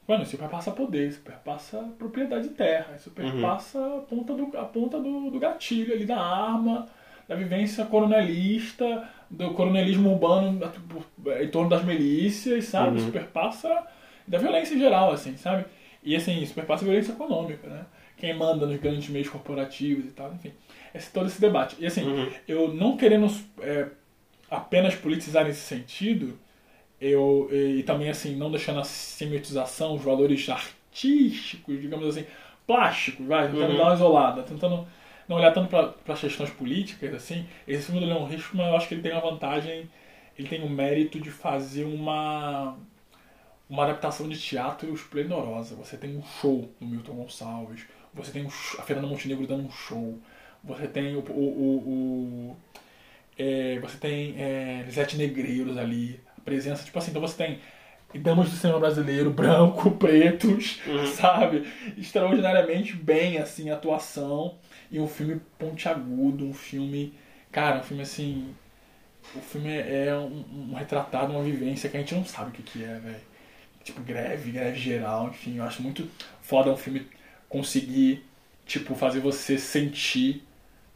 [0.08, 4.64] Mano, isso perpassa poder, isso perpassa propriedade de terra, isso perpassa a ponta, do, a
[4.64, 6.88] ponta do, do gatilho ali da arma,
[7.28, 11.06] da vivência coronelista, do coronelismo urbano tipo,
[11.42, 13.00] em torno das milícias, sabe?
[13.00, 13.86] Isso perpassa
[14.26, 15.66] da violência em geral, assim, sabe?
[16.02, 17.86] E assim, isso perpassa a violência econômica, né?
[18.16, 20.54] Quem manda nos grandes meios corporativos e tal, enfim.
[20.96, 21.76] Esse, todo esse debate.
[21.80, 23.28] E assim, eu não querendo
[23.60, 23.88] é,
[24.50, 26.40] apenas politizar nesse sentido,
[27.00, 32.26] eu e, também assim não deixando a semiotização, os valores artísticos, digamos assim,
[32.66, 33.78] plásticos, vai, tentando Uhum.
[33.78, 34.88] dar uma isolada, tentando
[35.28, 37.46] não olhar tanto para as questões políticas assim.
[37.68, 39.90] Esse filme do Leon Richman, eu acho que ele tem a vantagem,
[40.38, 42.78] ele tem o mérito de fazer uma
[43.70, 45.76] uma adaptação de teatro esplendorosa.
[45.76, 49.72] Você tem um show do Milton Gonçalves, você tem um a Fernanda Montenegro dando um
[49.72, 50.18] show,
[50.64, 52.58] você tem o, o, o- o-
[53.38, 57.60] é, você tem é, Lisete Negreiros ali, presença, tipo assim, então você tem
[58.16, 60.80] damas do cinema brasileiro, branco, pretos,
[61.14, 61.68] sabe?
[61.98, 64.56] Extraordinariamente bem, assim, atuação.
[64.90, 67.14] E um filme pontiagudo, um filme.
[67.52, 68.56] Cara, um filme assim.
[69.36, 72.64] O filme é um, um retratado, uma vivência que a gente não sabe o que,
[72.64, 73.20] que é, velho.
[73.84, 76.10] Tipo, greve, greve geral, enfim, eu acho muito
[76.42, 77.06] foda um filme
[77.50, 78.26] conseguir,
[78.66, 80.46] tipo, fazer você sentir,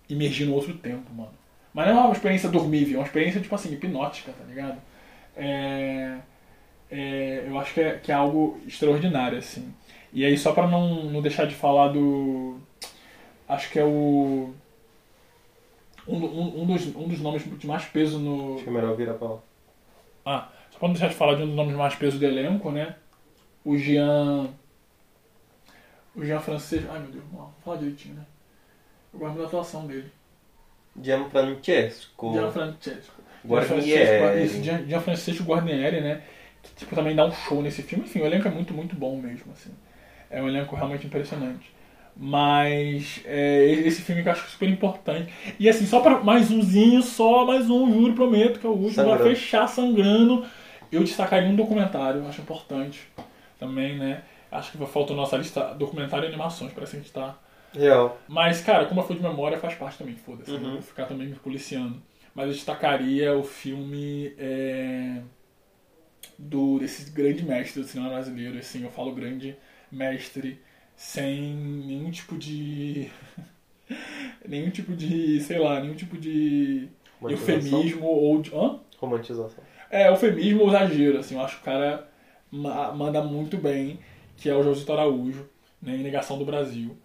[0.10, 1.34] imergir no outro tempo, mano.
[1.74, 4.78] Mas não é uma experiência dormível, é uma experiência, tipo assim, hipnótica, tá ligado?
[5.36, 6.18] É,
[6.90, 9.74] é, eu acho que é, que é algo extraordinário, assim.
[10.14, 12.60] E aí, só pra não, não deixar de falar do.
[13.48, 14.54] Acho que é o.
[16.08, 18.56] Um, um, um dos, um dos nomes de mais peso no.
[18.56, 19.40] Acho que é melhor virar pra lá.
[20.26, 22.72] Ah, só pra não deixar de falar de um dos nomes mais peso do elenco,
[22.72, 22.96] né?
[23.64, 24.50] O Jean.
[26.16, 26.84] O Jean francês.
[26.90, 28.26] Ai meu Deus, vamos lá, falar direitinho, né?
[29.14, 30.12] Eu gosto da atuação dele.
[31.02, 32.34] Gianfrancesco.
[32.34, 33.21] Jean Francesco.
[33.46, 34.44] Guarnieri.
[34.44, 36.22] Isso, Jean, Jean Francesco Guarnieri, né?
[36.62, 38.06] Que tipo, também dá um show nesse filme.
[38.06, 39.72] Enfim, o elenco é muito, muito bom mesmo, assim.
[40.30, 41.72] É um elenco realmente impressionante.
[42.16, 45.32] Mas é, esse filme que eu acho super importante.
[45.60, 49.06] E assim, só para mais umzinho, só mais um, juro, prometo, que é o último,
[49.06, 50.46] pra fechar sangrando.
[50.92, 53.08] Eu destacaria um documentário, acho importante
[53.58, 54.24] também, né?
[54.52, 57.36] Acho que faltou nossa lista documentário e animações, parece que a gente tá
[57.74, 58.20] Real.
[58.28, 60.52] mas, cara, como eu fui de memória, faz parte também, foda-se.
[60.52, 60.58] né?
[60.58, 60.74] Uhum.
[60.74, 62.02] Vou ficar também me policiando.
[62.36, 65.22] Mas eu destacaria o filme é,
[66.38, 68.58] do, desse grande mestre do cinema brasileiro.
[68.58, 69.56] Assim, eu falo grande
[69.92, 70.60] mestre
[70.96, 73.10] sem nenhum tipo de.
[74.48, 75.40] nenhum tipo de.
[75.42, 76.88] sei lá, nenhum tipo de
[77.28, 78.54] eufemismo ou de.
[78.56, 78.80] Hã?
[78.98, 79.64] Romantização.
[79.90, 82.08] É, eufemismo ou exagero, assim, eu acho que o cara
[82.50, 84.00] ma- manda muito bem,
[84.38, 85.50] que é o Josito Araújo,
[85.82, 86.98] né, em Negação do Brasil.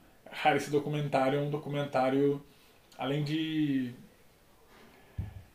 [0.43, 2.43] Cara, esse documentário é um documentário,
[2.99, 3.93] além de...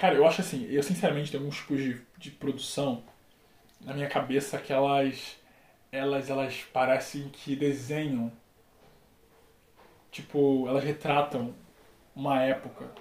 [0.02, 3.04] Cara, eu acho assim, eu sinceramente tenho alguns tipos de, de produção
[3.82, 5.38] na minha cabeça que elas,
[5.92, 8.32] elas, elas parecem que desenham,
[10.10, 11.54] tipo, elas retratam
[12.16, 12.92] uma época,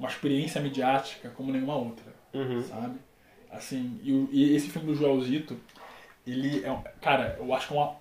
[0.00, 2.60] uma experiência midiática como nenhuma outra Uhum.
[2.60, 2.98] sabe?
[3.52, 5.56] Assim, e, e esse filme do Joelzito,
[6.26, 7.96] ele é, cara, eu acho que é, uma,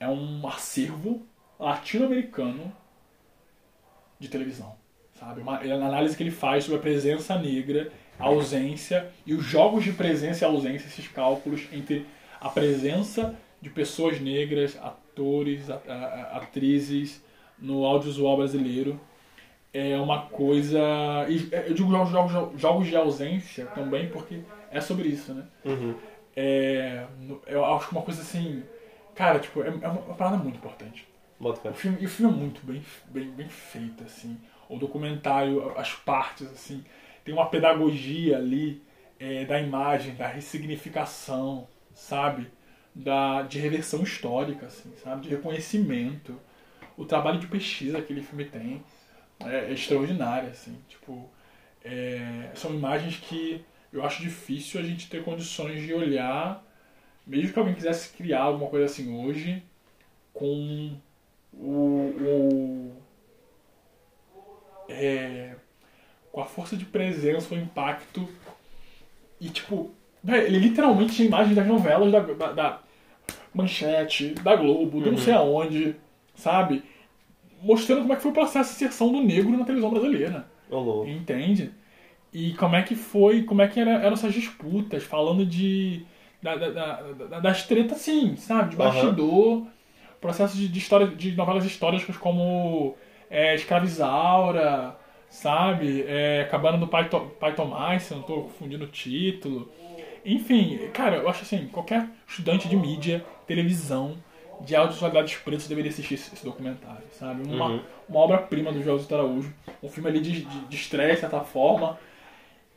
[0.00, 1.24] é um acervo
[1.60, 2.76] latino-americano
[4.18, 4.76] de televisão,
[5.18, 5.40] sabe?
[5.40, 9.44] Uma, é uma análise que ele faz sobre a presença negra, a ausência e os
[9.44, 12.06] jogos de presença e ausência, esses cálculos entre
[12.40, 17.24] a presença de pessoas negras, atores, a- a- a- atrizes
[17.58, 19.00] no audiovisual brasileiro
[19.72, 20.78] é uma coisa.
[21.28, 24.40] e Eu digo jogos, jogos, jogos de ausência também, porque
[24.70, 25.44] é sobre isso, né?
[25.64, 25.94] Uhum.
[26.34, 27.04] É,
[27.46, 28.62] eu acho que uma coisa assim.
[29.14, 31.06] Cara, tipo, é, é uma parada muito importante.
[31.70, 34.38] O filme, e o filme é muito bem, bem, bem feito, assim.
[34.68, 36.84] O documentário, as partes, assim.
[37.24, 38.82] Tem uma pedagogia ali
[39.18, 42.48] é, da imagem, da ressignificação, sabe?
[42.94, 45.22] Da, de reversão histórica, assim, sabe?
[45.22, 46.40] De reconhecimento.
[46.96, 48.82] O trabalho de pesquisa que aquele filme tem
[49.40, 50.78] é, é extraordinário, assim.
[50.88, 51.28] Tipo,
[51.84, 56.64] é, são imagens que eu acho difícil a gente ter condições de olhar,
[57.26, 59.62] mesmo que alguém quisesse criar alguma coisa assim hoje,
[60.32, 60.98] com
[61.52, 62.96] o, o
[64.88, 65.54] é,
[66.32, 68.28] com a força de presença, o impacto
[69.40, 69.90] e tipo,
[70.26, 72.80] ele literalmente tinha imagens das novelas da, da, da
[73.54, 75.96] Manchete, da Globo, do não sei aonde,
[76.34, 76.82] sabe?
[77.62, 80.46] Mostrando como é que foi o processo de inserção do negro na televisão brasileira.
[81.08, 81.70] Entende?
[82.32, 86.02] E como é que foi, como é que era, eram essas disputas, falando de,
[86.42, 88.70] da, da, da- da- das tretas, sim, sabe?
[88.70, 89.66] De bastidor,
[90.20, 92.94] processo de, de, história, de novelas históricas como
[93.30, 94.96] é, Escravizaura,
[95.28, 96.04] sabe?
[96.06, 99.70] É, Cabana do Pai, To- Pai Tomás, se eu não tô confundindo o título.
[100.24, 104.16] Enfim, cara, eu acho assim, qualquer estudante de mídia, televisão,
[104.60, 107.42] de audiovisualidades pretas deveria assistir esse, esse documentário, sabe?
[107.42, 107.80] Uma, Uhum.
[108.08, 109.52] uma obra-prima do José Araújo.
[109.82, 111.98] Um filme ali de, de, de estreia, de certa forma,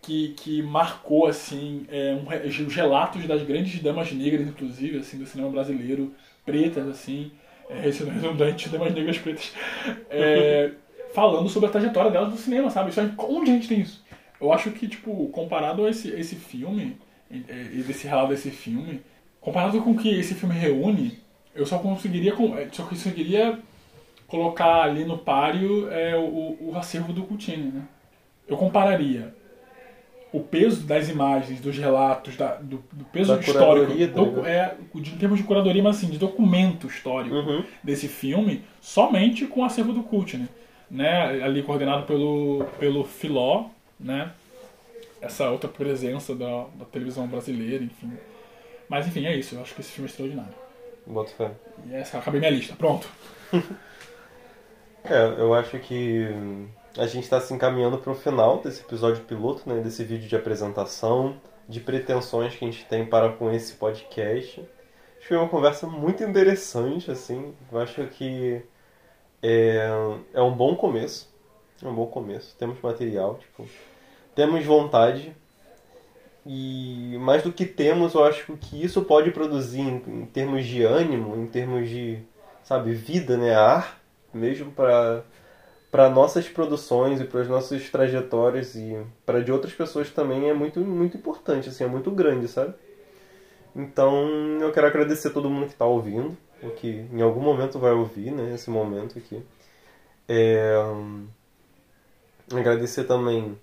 [0.02, 5.26] que, que marcou, assim, é, um os relatos das grandes damas negras, inclusive, assim, do
[5.26, 6.14] cinema brasileiro,
[6.46, 7.32] pretas, assim,
[7.70, 9.54] é, esse não é redundante, damas negras pretas,
[10.10, 10.72] é,
[11.14, 12.90] falando sobre a trajetória delas no cinema, sabe?
[12.90, 14.04] Isso, onde a gente tem isso?
[14.42, 16.98] Eu acho que, tipo, comparado a esse, esse filme,
[17.32, 17.36] é,
[17.74, 19.02] e desse relato desse filme,
[19.40, 21.20] comparado com o que esse filme reúne,
[21.54, 23.60] eu só conseguiria, é, só conseguiria
[24.28, 27.82] colocar ali no páreo é, o, o acervo do Coutinho, né?
[28.48, 29.34] Eu compararia
[30.32, 34.76] o peso das imagens, dos relatos, da- do, do peso Da histórico, curadoria, tá é,
[34.96, 37.64] de- em termos de curadoria, mas assim, de documento histórico Uhum.
[37.84, 40.48] desse filme, somente com o acervo do Coutinho,
[40.90, 41.42] né?
[41.44, 43.66] Ali coordenado pelo, pelo Filó,
[44.00, 44.32] né?
[45.22, 48.12] Essa outra presença da, da televisão brasileira, enfim.
[48.88, 49.56] Mas enfim, é isso.
[49.56, 50.54] Eu acho que esse filme é extraordinário.
[51.06, 51.52] Boto fé.
[51.90, 52.76] E essa acabei minha lista.
[52.76, 53.10] Pronto.
[55.04, 56.28] É, eu acho que
[56.98, 59.82] a gente está se encaminhando para o final desse episódio piloto, né?
[59.82, 64.60] Desse vídeo de apresentação, de pretensões que a gente tem para com esse podcast.
[64.60, 67.54] Acho que foi uma conversa muito interessante, assim.
[67.72, 68.62] Eu acho que
[69.42, 69.88] é,
[70.34, 71.30] é um bom começo.
[71.82, 72.56] É um bom começo.
[72.58, 73.68] Temos material, tipo,
[74.36, 75.36] temos vontade.
[76.46, 80.84] E mais do que temos, eu acho que isso pode produzir em, em termos de
[80.84, 82.20] ânimo, em termos de,
[82.64, 84.02] sabe, vida, né, ar,
[84.34, 85.24] mesmo para
[85.92, 90.54] para nossas produções e para as nossas trajetórias e para de outras pessoas também é
[90.54, 92.74] muito muito importante, assim, é muito grande, sabe?
[93.76, 94.28] Então,
[94.62, 97.92] eu quero agradecer a todo mundo que está ouvindo, o que em algum momento vai
[97.92, 99.42] ouvir, né, esse momento aqui.
[100.28, 100.76] É,
[102.52, 103.58] agradecer também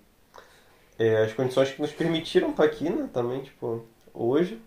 [0.97, 3.09] é, as condições que nos permitiram estar aqui, né?
[3.13, 4.61] Também, tipo, hoje.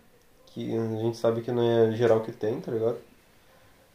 [0.46, 2.98] Que a gente sabe que não é geral que tem, tá ligado?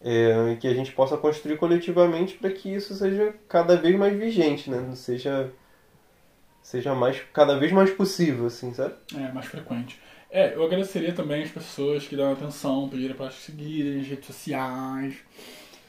[0.08, 4.70] É, que a gente possa construir coletivamente para que isso seja cada vez mais vigente,
[4.70, 4.94] né?
[4.94, 5.52] Seja,
[6.62, 8.94] seja mais, cada vez mais possível, assim, sabe?
[9.16, 10.00] É, mais frequente.
[10.30, 15.16] É, eu agradeceria também as pessoas que dão atenção, pedirem para seguirem nas redes sociais,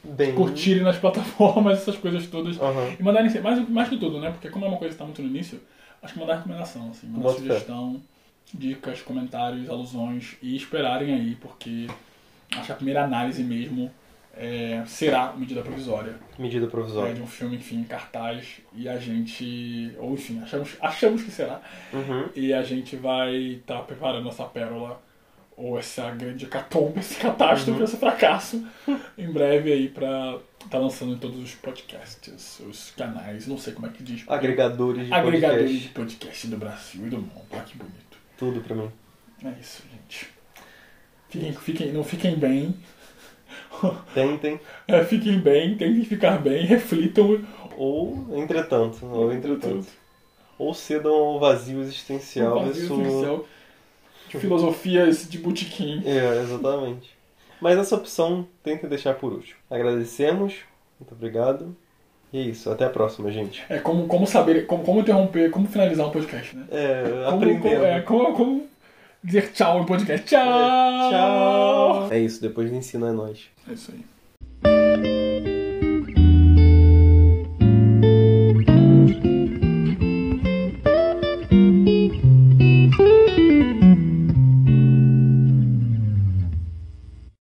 [0.03, 0.33] Bem.
[0.33, 2.59] curtirem nas plataformas, essas coisas todas.
[2.59, 2.95] Aham.
[2.99, 4.31] E mandarem, mais, mais que tudo, né?
[4.31, 5.61] Porque como é uma coisa que está muito no início,
[6.01, 7.47] acho que mandar recomendação, assim, mandar Bota fé.
[7.47, 8.01] sugestão,
[8.51, 11.85] dicas, comentários, alusões e esperarem aí, porque
[12.55, 13.91] acho que a primeira análise mesmo
[14.39, 16.15] é, será medida provisória.
[16.37, 17.13] Medida É, provisória.
[17.13, 19.91] de um filme, enfim, em cartaz, e a gente.
[19.97, 21.61] Ou enfim, achamos, achamos que será.
[21.91, 22.29] Uhum.
[22.35, 25.01] E a gente vai estar preparando essa pérola,
[25.55, 28.63] ou essa grande catombe, esse catástrofe, esse fracasso,
[29.17, 33.87] em breve aí pra estar lançando em todos os podcasts, os canais, não sei como
[33.87, 34.23] é que diz.
[34.27, 35.87] Agregadores de Agregadores podcast.
[35.87, 37.41] de podcast do Brasil e do mundo.
[37.49, 38.17] Olha que bonito.
[38.37, 38.91] Tudo pra mim.
[39.43, 40.29] É isso, gente.
[41.29, 42.75] Fiquem, fiquem, não fiquem bem.
[44.13, 44.59] Tentem.
[44.87, 47.39] É, fiquem bem, tentem ficar bem, reflitam.
[47.77, 49.05] Ou, entretanto.
[49.05, 49.87] Ou, entretanto.
[50.57, 52.59] Ou cedam ao vazio existencial.
[52.59, 53.01] Um vazio isso...
[53.01, 53.45] existencial.
[54.29, 56.03] Filosofias de botequim.
[56.05, 57.15] É, exatamente.
[57.61, 59.57] Mas essa opção tenta deixar por último.
[59.69, 60.55] Agradecemos,
[60.99, 61.75] muito obrigado.
[62.31, 63.63] E é isso, até a próxima, gente.
[63.69, 66.65] É como, como saber, como, como interromper, como finalizar um podcast, né?
[66.71, 67.61] É, Como, aprendendo.
[67.61, 68.67] como, é, como, como
[69.27, 70.25] dizer tchau em podcast.
[70.25, 71.09] Tchau!
[71.11, 72.07] Tchau!
[72.11, 73.49] É isso, depois do ensino é nós.
[73.69, 74.16] É isso aí.